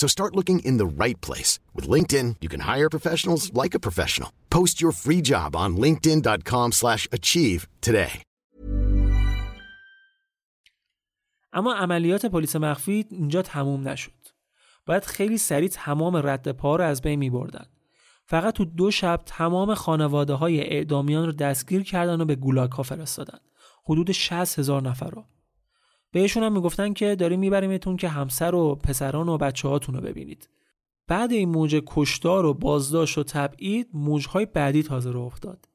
[0.00, 1.52] So start looking in the right place.
[1.76, 4.30] With LinkedIn, you can hire professionals like a professional.
[4.50, 8.22] Post your free job on linkedin.com slash achieve today.
[11.56, 14.12] اما عملیات پلیس مخفی اینجا تموم نشد.
[14.86, 17.66] باید خیلی سریع تمام رد پا رو از بین می بردن.
[18.26, 22.82] فقط تو دو شب تمام خانواده های اعدامیان رو دستگیر کردن و به گولاک ها
[22.82, 23.38] فرستادن.
[23.86, 25.24] حدود 60 هزار نفر رو.
[26.14, 30.48] بهشون هم می‌گفتن که داریم میبریمتون که همسر و پسران و بچه هاتون رو ببینید.
[31.08, 35.68] بعد این موج کشتار و بازداشت و تبعید موجهای بعدی تازه رو افتاد.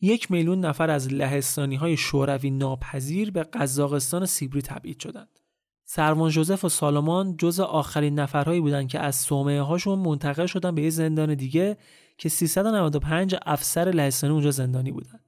[0.00, 5.40] یک میلیون نفر از لهستانی های شوروی ناپذیر به قزاقستان سیبری تبعید شدند.
[5.84, 10.82] سروان جوزف و سالمان جز آخرین نفرهایی بودند که از صومعه هاشون منتقل شدن به
[10.82, 11.76] یه زندان دیگه
[12.18, 15.19] که 395 افسر لهستانی اونجا زندانی بودند.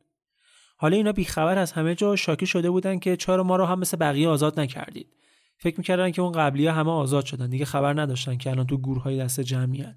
[0.82, 3.96] حالا اینا بیخبر از همه جا شاکی شده بودن که چرا ما رو هم مثل
[3.96, 5.06] بقیه آزاد نکردید.
[5.58, 7.50] فکر می‌کردن که اون قبلی همه آزاد شدن.
[7.50, 9.94] دیگه خبر نداشتن که الان تو گروه های دست جمعیت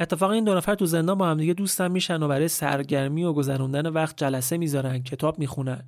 [0.00, 3.32] اتفاقا این دو نفر تو زندان با هم دیگه دوستن میشن و برای سرگرمی و
[3.32, 5.84] گذروندن وقت جلسه می‌ذارن کتاب می‌خونن.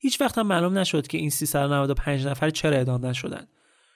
[0.00, 3.46] هیچ وقت هم معلوم نشد که این 395 نفر چرا اعدام نشدن.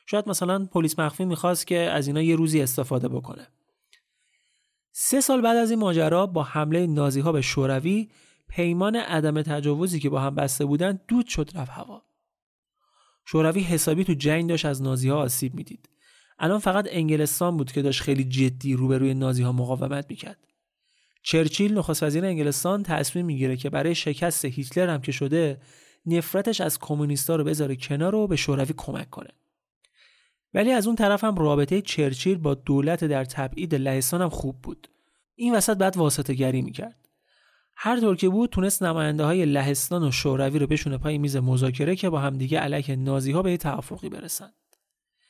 [0.07, 3.47] شاید مثلا پلیس مخفی می‌خواست که از اینا یه روزی استفاده بکنه.
[4.93, 8.09] سه سال بعد از این ماجرا با حمله نازی ها به شوروی
[8.49, 12.03] پیمان عدم تجاوزی که با هم بسته بودن دود شد رفت هوا.
[13.25, 15.89] شوروی حسابی تو جنگ داشت از نازی ها آسیب می‌دید.
[16.39, 20.39] الان فقط انگلستان بود که داشت خیلی جدی روبروی نازی ها مقاومت می‌کرد.
[21.23, 25.61] چرچیل نخست وزیر انگلستان تصمیم می‌گیره که برای شکست هیتلر هم که شده
[26.07, 29.31] نفرتش از کمونیستا رو بذاره کنار و به شوروی کمک کنه.
[30.55, 34.89] ولی از اون طرف هم رابطه چرچیل با دولت در تبعید لهستان هم خوب بود.
[35.35, 36.98] این وسط بعد واسطه گری می‌کرد.
[37.81, 41.97] هر طور که بود تونست نماینده های لهستان و شوروی رو بشونه پای میز مذاکره
[41.97, 44.51] که با همدیگه علیه نازی ها به توافقی برسن.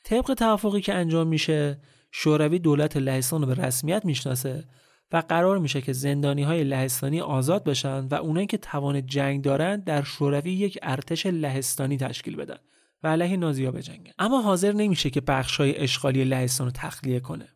[0.03, 1.81] طبق توافقی که انجام میشه
[2.11, 4.63] شوروی دولت لهستان رو به رسمیت می‌شناسه
[5.11, 9.79] و قرار میشه که زندانی های لهستانی آزاد بشن و اونایی که توان جنگ دارن
[9.79, 12.57] در شوروی یک ارتش لهستانی تشکیل بدن
[13.03, 14.11] و علیه نازیا بجنگن.
[14.19, 17.47] اما حاضر نمیشه که بخشای اشغالی لهستان رو تخلیه کنه.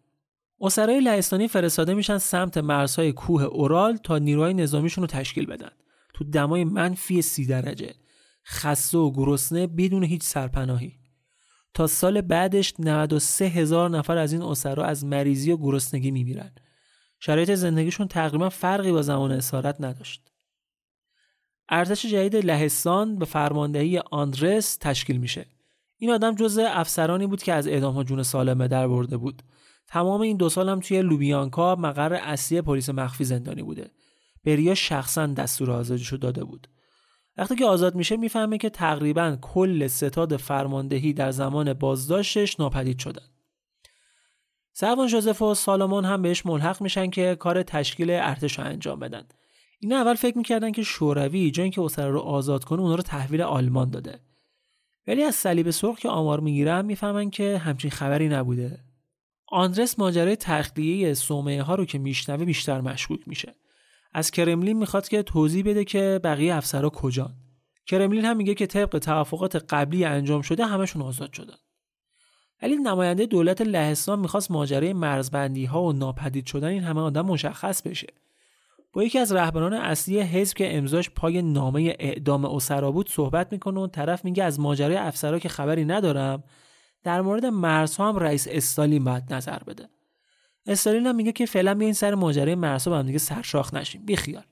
[0.63, 5.71] اسرای لهستانی فرستاده میشن سمت مرزهای کوه اورال تا نیروهای نظامیشون رو تشکیل بدن.
[6.13, 7.93] تو دمای منفی سی درجه.
[8.45, 10.99] خسته و گرسنه بدون هیچ سرپناهی.
[11.73, 16.51] تا سال بعدش 93 هزار نفر از این اسرا از مریضی و گرسنگی میمیرن.
[17.19, 20.31] شرایط زندگیشون تقریبا فرقی با زمان اسارت نداشت.
[21.69, 25.45] ارتش جدید لهستان به فرماندهی آندرس تشکیل میشه.
[25.97, 29.43] این آدم جزء افسرانی بود که از اعدام ها جون سالمه در برده بود.
[29.87, 33.91] تمام این دو سال هم توی لوبیانکا مقر اصلی پلیس مخفی زندانی بوده.
[34.45, 36.67] بریا شخصا دستور آزادیشو داده بود.
[37.37, 43.25] وقتی که آزاد میشه می‌فهمه که تقریبا کل ستاد فرماندهی در زمان بازداشتش ناپدید شدن.
[44.73, 49.27] سروان جوزف و سالمون هم بهش ملحق میشن که کار تشکیل ارتش رو انجام بدن.
[49.79, 53.41] اینا اول فکر می‌کردن که شوروی جایی که اسرا رو آزاد کنه اونا رو تحویل
[53.41, 54.19] آلمان داده.
[55.07, 58.79] ولی از صلیب سرخ که آمار می‌گیرن می‌فهمن که همچین خبری نبوده.
[59.53, 63.55] آندرس ماجرای تخلیه صومعه ها رو که میشنوه بیشتر مشکوک میشه.
[64.13, 67.33] از کرملین می‌خواد که توضیح بده که بقیه افسرها کجان.
[67.87, 71.55] کرملین هم میگه که طبق توافقات قبلی انجام شده همشون آزاد شدن.
[72.61, 77.81] ولی نماینده دولت لهستان می‌خواست ماجرای مرزبندی ها و ناپدید شدن این همه آدم مشخص
[77.81, 78.07] بشه.
[78.93, 83.79] با یکی از رهبران اصلی حزب که امضاش پای نامه اعدام اسرا بود صحبت می‌کنه
[83.79, 86.43] و طرف میگه از ماجرای افسرها که خبری ندارم
[87.03, 89.89] در مورد مرزها هم رئیس استالین باید نظر بده.
[90.65, 94.05] استالین هم میگه که فعلا بیاین سر ماجرای مرزها با هم دیگه سرشاخ نشیم.
[94.05, 94.43] بیخیال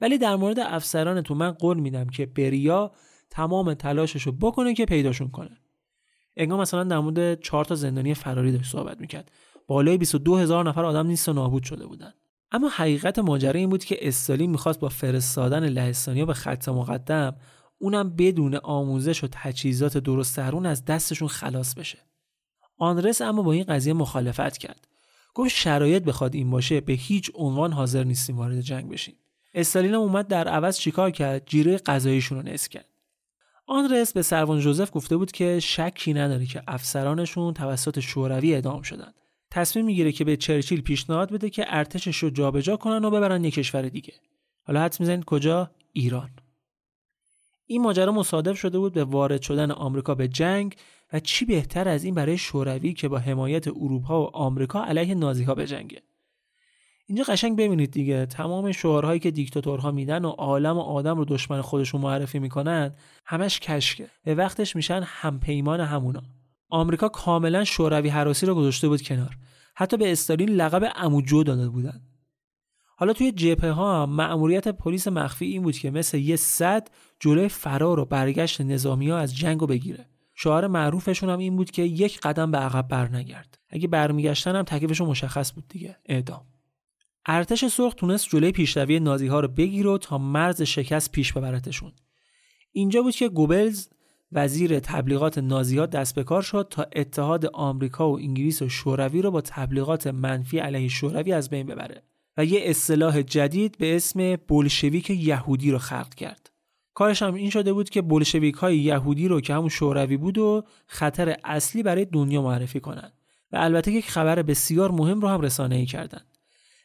[0.00, 2.92] ولی در مورد افسران تو من قول میدم که بریا
[3.30, 5.58] تمام تلاششو بکنه که پیداشون کنه.
[6.36, 9.30] انگار مثلا در مورد چهار تا زندانی فراری داشت صحبت می‌کرد.
[9.66, 12.12] بالای 22 هزار نفر آدم نیست و نابود شده بودن.
[12.52, 17.36] اما حقیقت ماجرا این بود که استالین می‌خواست با فرستادن لهستانیا به خط مقدم
[17.82, 21.98] اونم بدون آموزش و تجهیزات درست درون از دستشون خلاص بشه.
[22.78, 24.88] آندرس اما با این قضیه مخالفت کرد.
[25.34, 29.14] گفت شرایط بخواد این باشه به هیچ عنوان حاضر نیستیم وارد جنگ بشیم.
[29.54, 32.88] استالین هم اومد در عوض چیکار کرد؟ جیره غذاییشون رو نصف کرد.
[33.66, 39.12] آندرس به سروان جوزف گفته بود که شکی نداره که افسرانشون توسط شوروی اعدام شدن
[39.50, 43.54] تصمیم می‌گیره که به چرچیل پیشنهاد بده که ارتشش رو جابجا کنن و ببرن یک
[43.54, 44.14] کشور دیگه.
[44.62, 46.30] حالا حد می‌زنید کجا؟ ایران.
[47.72, 50.76] این ماجرا مصادف شده بود به وارد شدن آمریکا به جنگ
[51.12, 55.44] و چی بهتر از این برای شوروی که با حمایت اروپا و آمریکا علیه نازی
[55.44, 56.02] ها بجنگه
[57.06, 61.60] اینجا قشنگ ببینید دیگه تمام شعارهایی که دیکتاتورها میدن و عالم و آدم رو دشمن
[61.60, 62.94] خودشون معرفی می‌کنن
[63.26, 64.08] همش کشکه.
[64.24, 66.22] به وقتش میشن همپیمان همونا.
[66.68, 69.36] آمریکا کاملا شوروی حراسی رو گذاشته بود کنار.
[69.74, 72.00] حتی به استالین لقب عموجو داده بودن.
[73.02, 76.88] حالا توی جبهه ها مأموریت پلیس مخفی این بود که مثل یه صد
[77.20, 80.06] جلوی فرار و برگشت نظامی ها از جنگ رو بگیره.
[80.34, 83.58] شعار معروفشون هم این بود که یک قدم به عقب برنگرد.
[83.68, 85.96] اگه برمیگشتن هم تکلیفشون مشخص بود دیگه.
[86.06, 86.44] اعدام.
[87.26, 91.92] ارتش سرخ تونست جلوی پیشروی نازی ها رو بگیره و تا مرز شکست پیش ببرتشون.
[92.72, 93.88] اینجا بود که گوبلز
[94.32, 99.22] وزیر تبلیغات نازی ها دست به کار شد تا اتحاد آمریکا و انگلیس و شوروی
[99.22, 102.02] رو با تبلیغات منفی علیه شوروی از بین ببره.
[102.36, 106.50] و یه اصطلاح جدید به اسم بولشویک یهودی رو خلق کرد.
[106.94, 110.64] کارش هم این شده بود که بولشویک های یهودی رو که همون شوروی بود و
[110.86, 113.12] خطر اصلی برای دنیا معرفی کنند
[113.52, 116.38] و البته یک خبر بسیار مهم رو هم رسانه ای کردند.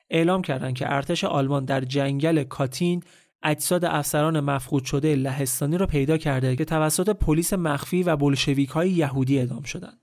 [0.09, 3.03] اعلام کردند که ارتش آلمان در جنگل کاتین
[3.43, 8.91] اجساد افسران مفقود شده لهستانی را پیدا کرده که توسط پلیس مخفی و بولشویک های
[8.91, 10.01] یهودی اعدام شدند.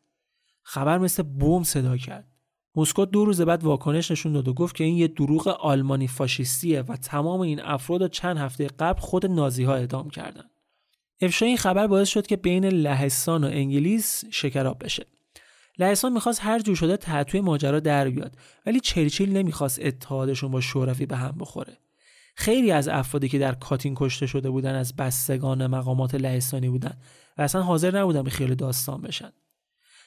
[0.63, 2.34] خبر مثل بوم صدا کرد.
[2.77, 6.83] مسکو دو روز بعد واکنش نشون داد و گفت که این یه دروغ آلمانی فاشیستیه
[6.83, 10.51] و تمام این افراد چند هفته قبل خود نازی ها اعدام کردند.
[11.21, 15.07] افشای این خبر باعث شد که بین لهستان و انگلیس شکراب بشه.
[15.79, 18.37] لهستان می‌خواست هر جور شده تحتوی ماجرا در بیاد
[18.67, 21.79] ولی چرچیل نمی‌خواست اتحادشون با شوروی به هم بخوره.
[22.35, 26.97] خیلی از افرادی که در کاتین کشته شده بودن از بستگان مقامات لهستانی بودن
[27.39, 29.33] و اصلا حاضر نبودن به خیلی داستان بشن.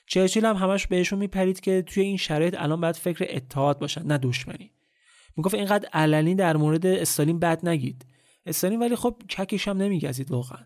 [0.08, 4.18] چرچیل هم همش بهشون میپرید که توی این شرایط الان باید فکر اتحاد باشن نه
[4.18, 4.72] دشمنی
[5.38, 8.06] می‌گفت اینقدر علنی در مورد استالین بد نگید
[8.46, 10.66] استالین ولی خب ککش هم نمیگزید واقعا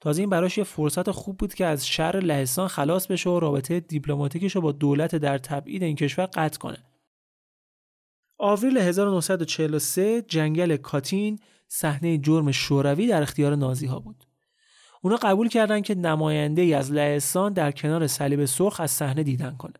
[0.00, 3.80] تازه این براش یه فرصت خوب بود که از شر لهستان خلاص بشه و رابطه
[3.80, 6.84] دیپلماتیکش رو با دولت در تبعید این کشور قطع کنه.
[8.38, 14.27] آوریل 1943 جنگل کاتین صحنه جرم شوروی در اختیار نازی ها بود.
[15.02, 19.56] اونا قبول کردن که نماینده ای از لهستان در کنار صلیب سرخ از صحنه دیدن
[19.56, 19.74] کنه.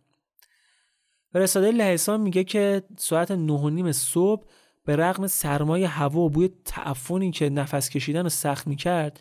[1.32, 4.44] فرستاده لهستان میگه که ساعت نه صبح
[4.84, 9.20] به رغم سرمای هوا و بوی تعفنی که نفس کشیدن رو سخت می‌کرد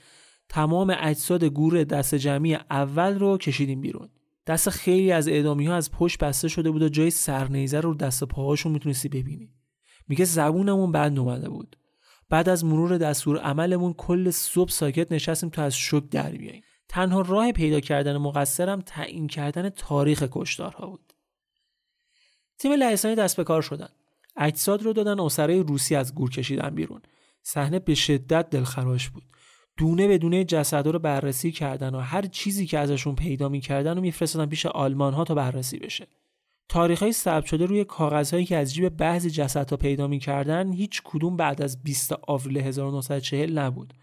[0.49, 4.09] تمام اجساد گور دست جمعی اول رو کشیدیم بیرون.
[4.47, 8.23] دست خیلی از اعدامی ها از پشت بسته شده بود و جای سرنیزه رو دست
[8.23, 9.49] پاهاشون می‌تونستی ببینی.
[10.07, 11.75] میگه زبونمون بند اومده بود.
[12.29, 16.63] بعد از مرور دستور عملمون کل صبح ساکت نشستیم تا از شک در بیاییم.
[16.89, 21.13] تنها راه پیدا کردن مقصرم تعیین کردن تاریخ کشدارها بود.
[22.59, 23.89] تیم لهستانی دست به کار شدن.
[24.37, 27.01] اجساد رو دادن اسره روسی از گور کشیدن بیرون.
[27.43, 29.23] صحنه به شدت دلخراش بود.
[29.77, 34.01] دونه به دونه جسدها رو بررسی کردن و هر چیزی که ازشون پیدا می‌کردن و
[34.01, 36.07] میفرستادن پیش آلمان ها تا بررسی بشه.
[36.69, 41.37] تاریخ های ثبت شده روی کاغذهایی که از جیب بعضی جسدها پیدا می‌کردن هیچ کدوم
[41.37, 43.93] بعد از 20 آوریل 1940 نبود.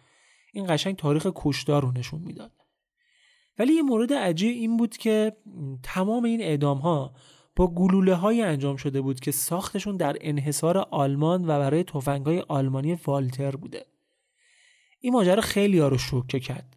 [0.52, 2.52] این قشنگ تاریخ کشدار رو نشون می‌داد.
[3.58, 5.36] ولی یه مورد عجیب این بود که
[5.82, 7.14] تمام این اعدام ها
[7.56, 12.40] با گلوله های انجام شده بود که ساختشون در انحصار آلمان و برای تفنگ های
[12.40, 13.86] آلمانی والتر بوده.
[15.00, 16.76] این ماجرا خیلی ها رو شوکه کرد.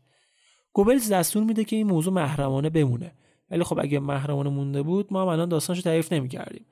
[0.74, 3.16] گوبلز دستور میده که این موضوع محرمانه بمونه.
[3.52, 6.66] ولی خب اگه محرمانه مونده بود ما هم الان داستانشو تعریف نمی‌کردیم.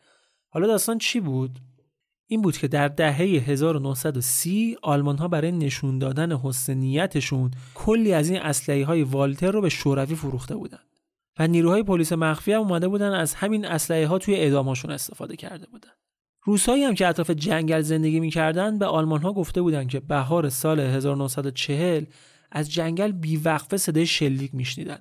[0.49, 1.59] حالا داستان چی بود؟
[2.27, 8.29] این بود که در دهه 1930 آلمان ها برای نشون دادن حسن نیتشون کلی از
[8.29, 10.79] این اسلحه های والتر رو به شوروی فروخته بودن
[11.39, 15.67] و نیروهای پلیس مخفی هم اومده بودن از همین اسلحه ها توی اعدامهاشون استفاده کرده
[15.67, 15.89] بودن
[16.43, 20.79] روسایی هم که اطراف جنگل زندگی می‌کردن به آلمان ها گفته بودند که بهار سال
[20.79, 22.05] 1940
[22.51, 24.99] از جنگل بیوقفه صدای شلیک میشنیدن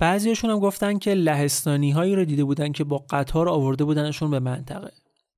[0.00, 4.40] بعضیشون هم گفتن که لهستانی هایی رو دیده بودن که با قطار آورده بودنشون به
[4.40, 4.90] منطقه.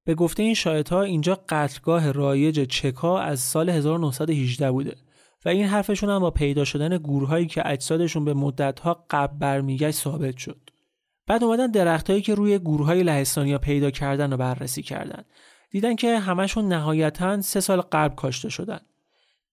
[0.05, 0.57] به گفته این
[0.91, 4.97] ها اینجا قتلگاه رایج چکا از سال 1918 بوده
[5.45, 10.37] و این حرفشون هم با پیدا شدن گورهایی که اجسادشون به مدتها قبل برمیگشت ثابت
[10.37, 10.71] شد.
[11.27, 15.25] بعد اومدن درختهایی که روی گورهای لهستانیا پیدا کردن و بررسی کردن.
[15.71, 18.81] دیدن که همشون نهایتا سه سال قبل کاشته شدن.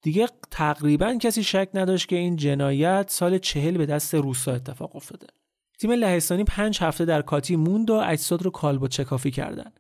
[0.02, 5.28] دیگه تقریبا کسی شک نداشت که این جنایت سال چهل به دست روسا اتفاق افتاده
[5.80, 9.72] تیم لهستانی پنج هفته در کاتی موند و اجساد رو کالبد چکافی کردن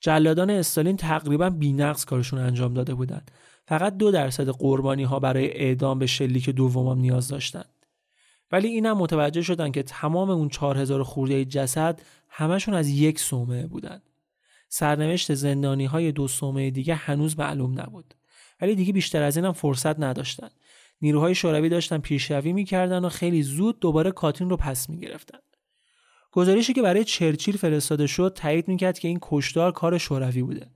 [0.00, 3.30] جلادان استالین تقریبا بینقص کارشون انجام داده بودند
[3.66, 7.74] فقط دو درصد قربانی ها برای اعدام به شلیک دومم نیاز داشتند
[8.52, 14.02] ولی اینم متوجه شدن که تمام اون 4000 خورده جسد همشون از یک سومه بودن.
[14.68, 18.14] سرنوشت زندانی های دو سومه دیگه هنوز معلوم نبود.
[18.60, 20.48] ولی دیگه بیشتر از اینم فرصت نداشتن.
[21.02, 25.38] نیروهای شوروی داشتن پیشروی می‌کردن و خیلی زود دوباره کاتین رو پس می‌گرفتن.
[26.32, 30.70] گزارشی که برای چرچیل فرستاده شد تایید می‌کرد که این کشدار کار شوروی بوده.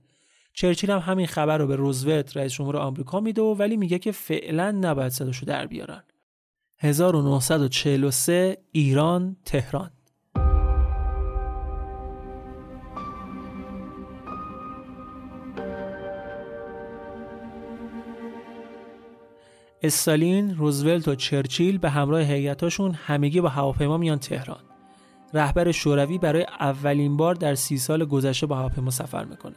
[0.53, 4.11] چرچیل هم همین خبر رو به روزولت رئیس جمهور آمریکا میده و ولی میگه که
[4.11, 6.03] فعلا نباید صداشو در بیارن.
[6.77, 9.91] 1943 ایران تهران
[19.83, 24.63] استالین، روزولت و چرچیل به همراه هیئتاشون همگی با هواپیما میان تهران.
[25.33, 29.55] رهبر شوروی برای اولین بار در سی سال گذشته با هواپیما سفر می‌کنه.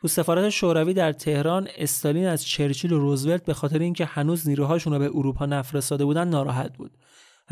[0.00, 4.92] تو سفارت شوروی در تهران استالین از چرچیل و روزولت به خاطر اینکه هنوز نیروهاشون
[4.92, 6.90] رو به اروپا نفرستاده بودن ناراحت بود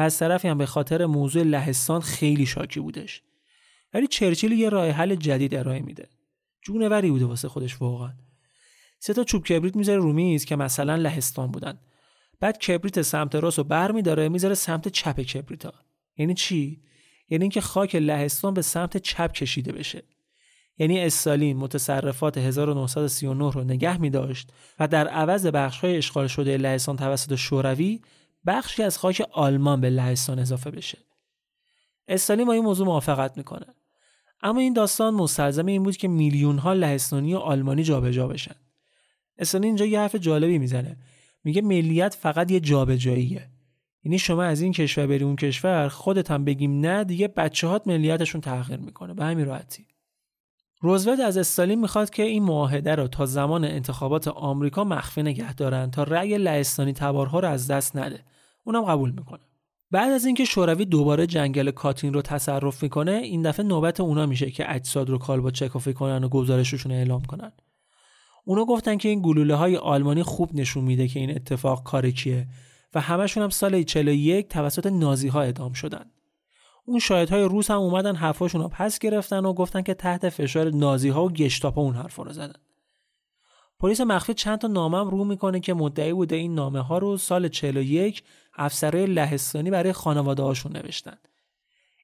[0.03, 3.23] از طرفی هم به خاطر موضوع لهستان خیلی شاکی بودش.
[3.95, 6.09] ولی چرچیل یه راه حل جدید ارائه میده.
[6.63, 8.13] جونوری بوده واسه خودش واقعا.
[8.99, 11.81] سه تا چوب کبریت می‌ذاره رو میز که مثلا لهستان بودن.
[12.41, 15.75] بعد کبریت سمت راست رو برمیداره می‌ذاره سمت چپ کبریتا
[16.17, 16.83] یعنی چی؟
[17.29, 20.03] یعنی اینکه خاک لهستان به سمت چپ کشیده بشه.
[20.79, 26.57] یعنی استالین متصرفات 1939 رو نگه می داشت و در عوض بخش های اشغال شده
[26.57, 28.01] لهستان توسط شوروی
[28.47, 30.99] بخشی از خاک آلمان به لهستان اضافه بشه.
[32.09, 33.67] استالین با این موضوع موافقت می‌کنه.
[34.43, 38.55] اما این داستان مستلزم این بود که میلیون ها لهستانی و آلمانی جابجا بشن.
[39.39, 40.97] استالین اینجا یه حرف جالبی می‌زنه.
[41.45, 43.49] میگه ملیت فقط یه جابجاییه.
[44.05, 48.41] یعنی شما از این کشور بری اون کشور خودت هم بگیم نه دیگه بچه‌هات ملیتشون
[48.41, 49.87] تغییر می‌کنه به همین راحتی.
[50.81, 55.91] روزولت از استالین می‌خواد که این معاهده را تا زمان انتخابات آمریکا مخفی نگه دارن
[55.91, 58.21] تا رأی لهستانی تبارها را از دست نده.
[58.65, 59.41] اونم قبول می‌کنه.
[59.91, 64.51] بعد از اینکه شوروی دوباره جنگل کاتین رو تصرف می‌کنه این دفعه نوبت اونا میشه
[64.51, 67.53] که اجساد رو کالبد چکافی کنن و گزارششون اعلام کنن.
[68.45, 72.47] اونا گفتن که این گلوله های آلمانی خوب نشون میده که این اتفاق کار کیه
[72.95, 76.05] و همشون هم سال 41 توسط نازی ها ادام شدن.
[76.89, 81.09] اون شاهدهای روس هم اومدن حرفاشون رو پس گرفتن و گفتن که تحت فشار نازی
[81.09, 82.53] ها و گشتاپا اون حرفا رو زدن
[83.81, 87.49] پلیس مخفی چند تا نامه رو می‌کنه که مدعی بوده این نامه ها رو سال
[87.49, 88.23] 41
[88.55, 91.17] افسرهای لهستانی برای خانواده هاشون نوشتن.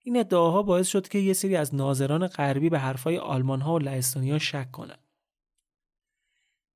[0.03, 3.79] این ادعاها باعث شد که یه سری از ناظران غربی به حرفای آلمان ها و
[3.79, 4.99] لهستانی ها شک کنن.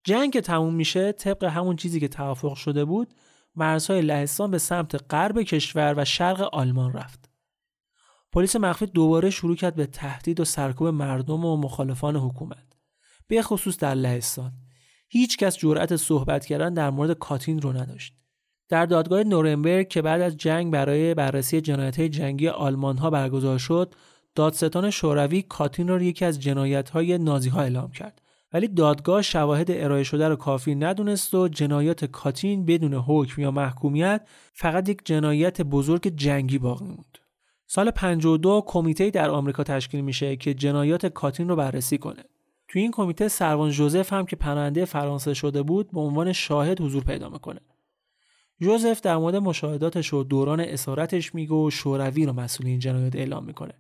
[0.05, 3.15] جنگ که تموم میشه طبق همون چیزی که توافق شده بود
[3.57, 7.28] مرزهای لهستان به سمت غرب کشور و شرق آلمان رفت.
[8.33, 12.77] پلیس مخفی دوباره شروع کرد به تهدید و سرکوب مردم و مخالفان حکومت.
[13.27, 14.53] به خصوص در لهستان.
[15.09, 18.15] هیچ کس جرأت صحبت کردن در مورد کاتین رو نداشت.
[18.69, 23.95] در دادگاه نورنبرگ که بعد از جنگ برای بررسی جنایت جنگی آلمان ها برگزار شد،
[24.35, 28.23] دادستان شوروی کاتین را یکی از جنایت های نازی ها اعلام کرد.
[28.53, 34.29] ولی دادگاه شواهد ارائه شده را کافی ندونست و جنایات کاتین بدون حکم یا محکومیت
[34.53, 37.18] فقط یک جنایت بزرگ جنگی باقی موند.
[37.71, 42.25] سال 52 کمیته در آمریکا تشکیل میشه که جنایات کاتین رو بررسی کنه.
[42.69, 47.05] توی این کمیته سروان جوزف هم که پناهنده فرانسه شده بود به عنوان شاهد حضور
[47.05, 47.61] پیدا می‌کنه.
[48.61, 53.45] جوزف در مورد مشاهداتش و دوران اسارتش میگه و شوروی رو مسئول این جنایت اعلام
[53.45, 53.75] می‌کنه.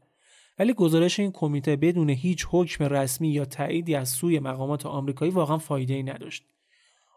[0.58, 5.58] ولی گزارش این کمیته بدون هیچ حکم رسمی یا تاییدی از سوی مقامات آمریکایی واقعا
[5.58, 6.44] فایده ای نداشت.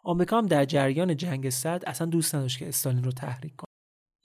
[0.03, 3.70] آمریکا هم در جریان جنگ صد اصلا دوست نداشت که استالین رو تحریک کنه.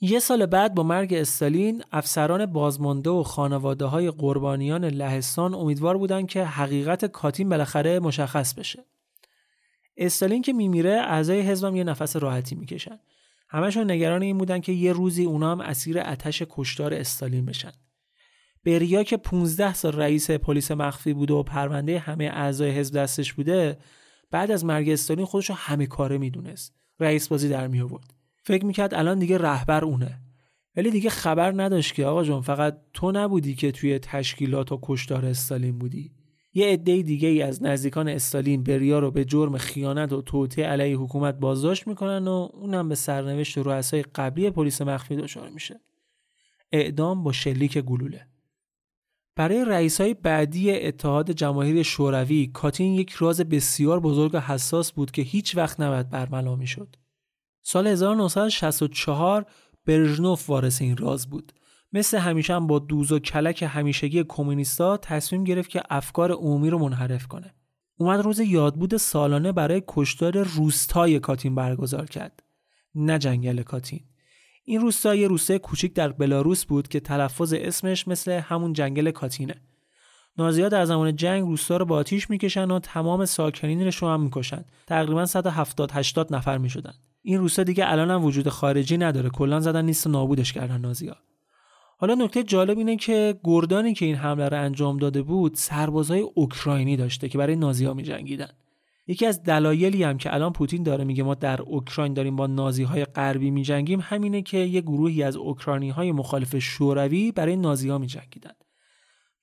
[0.00, 6.28] یه سال بعد با مرگ استالین افسران بازمانده و خانواده های قربانیان لهستان امیدوار بودند
[6.28, 8.84] که حقیقت کاتین بالاخره مشخص بشه.
[9.96, 12.98] استالین که میمیره اعضای حزبم یه نفس راحتی می‌کشن.
[13.48, 17.72] همشون نگران این بودن که یه روزی اونا هم اسیر اتش کشتار استالین بشن.
[18.64, 23.78] بریا که 15 سال رئیس پلیس مخفی بوده و پرونده همه اعضای حزب دستش بوده
[24.30, 26.74] بعد از مرگ استالین خودشو همه کاره می‌دونست.
[27.00, 28.15] رئیس بازی در می آورد.
[28.46, 30.20] فکر می‌کرد الان دیگه رهبر اونه.
[30.76, 35.26] ولی دیگه خبر نداشت که آقا جون فقط تو نبودی که توی تشکیلات و کشتار
[35.26, 36.12] استالین بودی.
[36.54, 40.96] یه عده دیگه ای از نزدیکان استالین بریا رو به جرم خیانت و توطئه علیه
[40.96, 45.80] حکومت بازداشت می‌کنن و اونم به سرنوشت رؤسای قبلی پلیس مخفی دچار میشه.
[46.72, 48.26] اعدام با شلیک گلوله.
[49.36, 55.10] برای رئیس های بعدی اتحاد جماهیر شوروی کاتین یک راز بسیار بزرگ و حساس بود
[55.10, 56.96] که هیچ وقت نباید برملا می‌شد.
[57.68, 59.46] سال 1964
[59.86, 61.52] برژنوف وارث این راز بود.
[61.92, 66.78] مثل همیشه هم با دوز و کلک همیشگی کمونیستا تصمیم گرفت که افکار عمومی رو
[66.78, 67.54] منحرف کنه.
[67.98, 72.42] اومد روز یادبود سالانه برای کشتار روستای کاتین برگزار کرد.
[72.94, 74.00] نه جنگل کاتین.
[74.64, 79.54] این روستا یه روستای کوچیک در بلاروس بود که تلفظ اسمش مثل همون جنگل کاتینه.
[80.38, 84.64] نازیها در زمان جنگ روستا رو با آتیش می‌کشن و تمام ساکنینش رو هم می‌کشن.
[84.86, 86.94] تقریبا 170 80 نفر می‌شدن.
[87.28, 89.30] این روستا دیگه الان هم وجود خارجی نداره.
[89.30, 91.16] کلا زدن نیست و نابودش کردن نازیا
[91.98, 96.96] حالا نکته جالب اینه که گردانی که این حمله رو انجام داده بود سربازهای اوکراینی
[96.96, 98.48] داشته که برای نازیها میجنگیدن.
[99.06, 102.82] یکی از دلایلی هم که الان پوتین داره میگه ما در اوکراین داریم با نازی
[102.82, 107.98] های غربی میجنگیم همینه که یه گروهی از اوکراینی های مخالف شوروی برای نازی ها
[107.98, 108.52] میجنگیدن.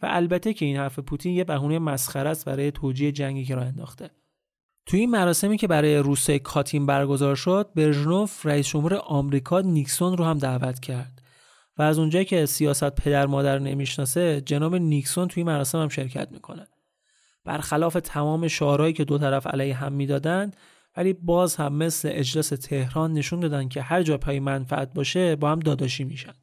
[0.01, 3.65] و البته که این حرف پوتین یه بهونه مسخره است برای توجیه جنگی که راه
[3.65, 4.09] انداخته.
[4.85, 10.25] توی این مراسمی که برای روسای کاتین برگزار شد برژنوف رئیس جمهور آمریکا نیکسون رو
[10.25, 11.21] هم دعوت کرد.
[11.77, 16.67] و از اونجایی که سیاست پدر مادر نمی‌شناسه جناب نیکسون توی مراسم هم شرکت می‌کنه.
[17.45, 20.57] برخلاف تمام شعارهایی که دو طرف علیه هم می‌دادند
[20.97, 25.51] ولی باز هم مثل اجلاس تهران نشون دادن که هر جا پای منفعت باشه با
[25.51, 26.33] هم داداشی میشن.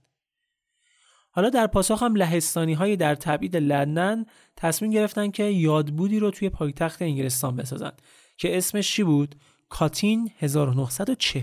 [1.32, 4.24] حالا در پاسخ هم لهستانی های در تبعید لندن
[4.56, 7.92] تصمیم گرفتن که یادبودی رو توی پایتخت انگلستان بسازن.
[8.40, 9.34] که اسمش چی بود؟
[9.68, 11.42] کاتین 1940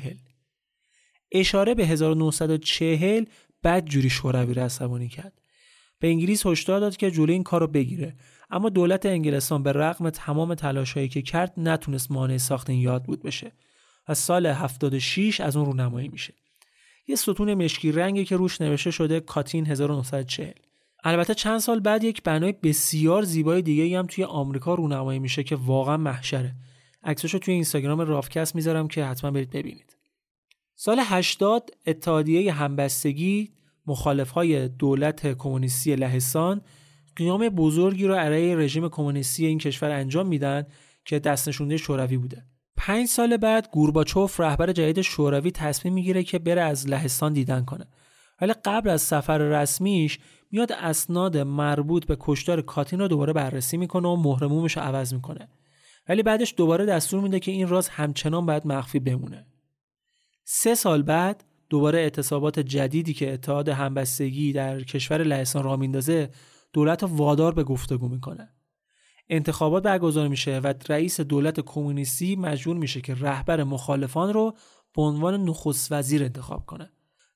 [1.32, 3.26] اشاره به 1940
[3.64, 5.42] بد جوری شوروی عصبانی کرد.
[6.00, 8.16] به انگلیس هشدار داد که جلوی این کار رو بگیره.
[8.50, 13.22] اما دولت انگلستان به رغم تمام تلاشهایی که کرد نتونست مانع ساخت این یاد بود
[13.22, 13.52] بشه
[14.08, 16.34] و سال 76 از اون رونمایی میشه.
[17.08, 20.52] یه ستون مشکی رنگی که روش نوشته شده کاتین 1940
[21.04, 25.56] البته چند سال بعد یک بنای بسیار زیبای دیگه هم توی آمریکا رونمایی میشه که
[25.56, 26.56] واقعا محشره.
[27.08, 29.98] عکساشو توی اینستاگرام رافکست می‌ذارم که حتما برید ببینید.
[30.76, 33.52] سال 80 اتحادیه همبستگی
[33.88, 36.62] مخالف های دولت کمونیستی لهستان
[37.16, 40.64] قیام بزرگی رو علیه رژیم کمونیستی این کشور انجام میدن
[41.06, 42.44] که دست نشونده شوروی بوده.
[42.78, 47.86] پنج سال بعد گورباچوف رهبر جدید شوروی تصمیم می‌گیره که بره از لهستان دیدن کنه.
[48.42, 50.20] ولی قبل از سفر رسمیش
[50.52, 55.48] میاد اسناد مربوط به کشتار کاتین رو دوباره بررسی می‌کنه و مهرمومش رو عوض می‌کنه.
[56.10, 59.48] ولی بعدش دوباره دستور میده که این راز همچنان باید مخفی بمونه
[60.44, 66.30] سه سال بعد دوباره اعتصابات جدیدی که اتحاد همبستگی در کشور لهستان را میندازه
[66.74, 68.50] دولت وادار به گفتگو می‌کنه
[69.30, 74.58] انتخابات برگزار میشه و رئیس دولت کمونیستی مجبور میشه که رهبر مخالفان رو
[74.96, 76.92] به عنوان نخست وزیر انتخاب کنه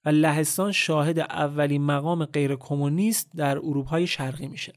[0.05, 4.74] و لهستان شاهد اولین مقام غیر کمونیست در اروپای شرقی میشه.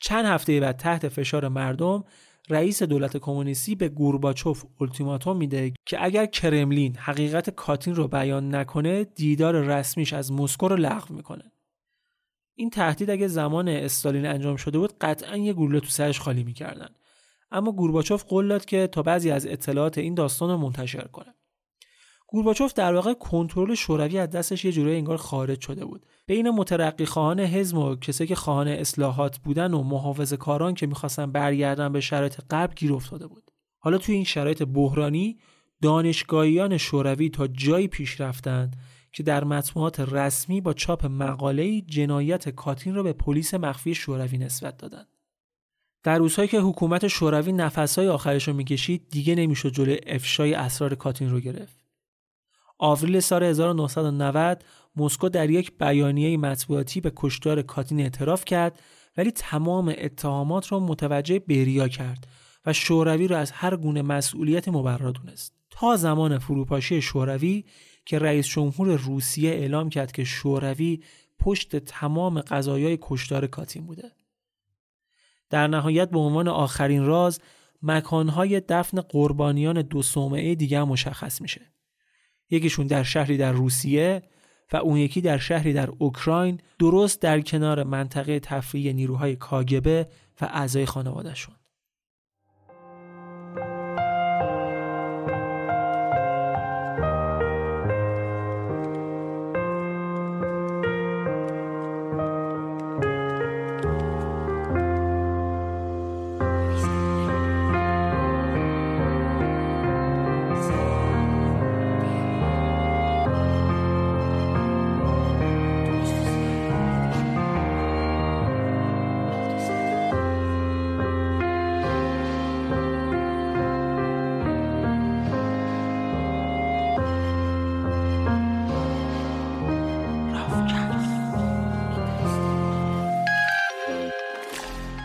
[0.00, 2.04] چند هفته بعد تحت فشار مردم
[2.50, 9.04] رئیس دولت کمونیستی به گورباچوف التیماتوم میده که اگر کرملین حقیقت کاتین رو بیان نکنه
[9.04, 11.52] دیدار رسمیش از مسکو رو لغو می‌کنه.
[12.54, 16.88] این تهدید اگه زمان استالین انجام شده بود قطعا یه گوله تو سرش خالی می‌کردن.
[17.50, 21.34] اما گورباچوف قول داد که تا بعضی از اطلاعات این داستان رو منتشر کنه.
[22.32, 27.04] گورباچوف در واقع کنترل شوروی از دستش یه جورایی انگار خارج شده بود بین مترقی
[27.04, 32.00] خواهان حزب و کسایی که خواهان اصلاحات بودن و محافظ کاران که می‌خواستن برگردن به
[32.00, 35.38] شرایط قبل گیر افتاده بود حالا توی این شرایط بحرانی
[35.82, 38.76] دانشگاهیان شوروی تا جایی پیش رفتند
[39.12, 44.76] که در مطبوعات رسمی با چاپ مقاله‌ای جنایت کاتین را به پلیس مخفی شوروی نسبت
[44.76, 45.08] دادند.
[46.02, 51.30] در روزهایی که حکومت شوروی نفسهای آخرش رو می‌کشید دیگه نمی‌شد جلوی افشای اسرار کاتین
[51.30, 51.81] رو گرفت.
[52.84, 54.64] آوریل سال 1990
[54.96, 58.80] مسکو در یک بیانیه مطبوعاتی به کشتار کاتین اعتراف کرد
[59.16, 62.26] ولی تمام اتهامات را متوجه بریا کرد
[62.66, 65.54] و شوروی را از هر گونه مسئولیت مبرا دونست.
[65.70, 67.64] تا زمان فروپاشی شوروی
[68.04, 71.00] که رئیس جمهور روسیه اعلام کرد که شوروی
[71.38, 74.12] پشت تمام قضایای کشتار کاتین بوده.
[75.50, 77.40] در نهایت به عنوان آخرین راز
[77.82, 81.72] مکانهای دفن قربانیان دو صومعه دیگر مشخص میشه.
[82.52, 84.22] یکیشون در شهری در روسیه
[84.72, 90.08] و اون یکی در شهری در اوکراین درست در کنار منطقه تفریح نیروهای کاگبه
[90.40, 91.54] و اعضای خانوادهشون.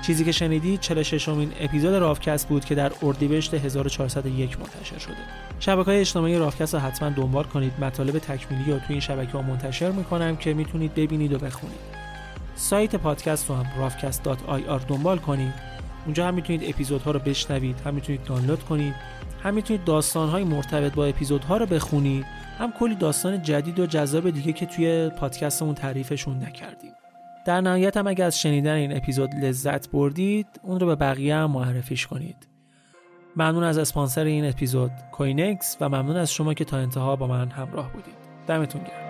[0.07, 5.15] چیزی که شنیدی 46 امین اپیزود رافکست بود که در اردیبهشت 1401 منتشر شده.
[5.59, 7.73] شبکه های اجتماعی رافکست رو حتما دنبال کنید.
[7.79, 11.79] مطالب تکمیلی رو توی این شبکه ها منتشر می‌کنم که می‌تونید ببینید و بخونید.
[12.55, 15.53] سایت پادکست رو هم rafcast.ir دنبال کنید.
[16.05, 18.93] اونجا هم می‌تونید اپیزودها رو بشنوید، هم می‌تونید دانلود کنید،
[19.43, 22.25] هم می‌تونید داستانهای مرتبط با اپیزودها رو بخونید،
[22.59, 26.91] هم کلی داستان جدید و جذاب دیگه که توی پادکستمون تعریفشون نکردیم.
[27.47, 31.51] در نهایت هم اگر از شنیدن این اپیزود لذت بردید اون رو به بقیه هم
[31.51, 32.47] معرفیش کنید.
[33.35, 37.49] ممنون از اسپانسر این اپیزود کوینکس و ممنون از شما که تا انتها با من
[37.49, 38.15] همراه بودید.
[38.47, 39.06] دمتون گرم.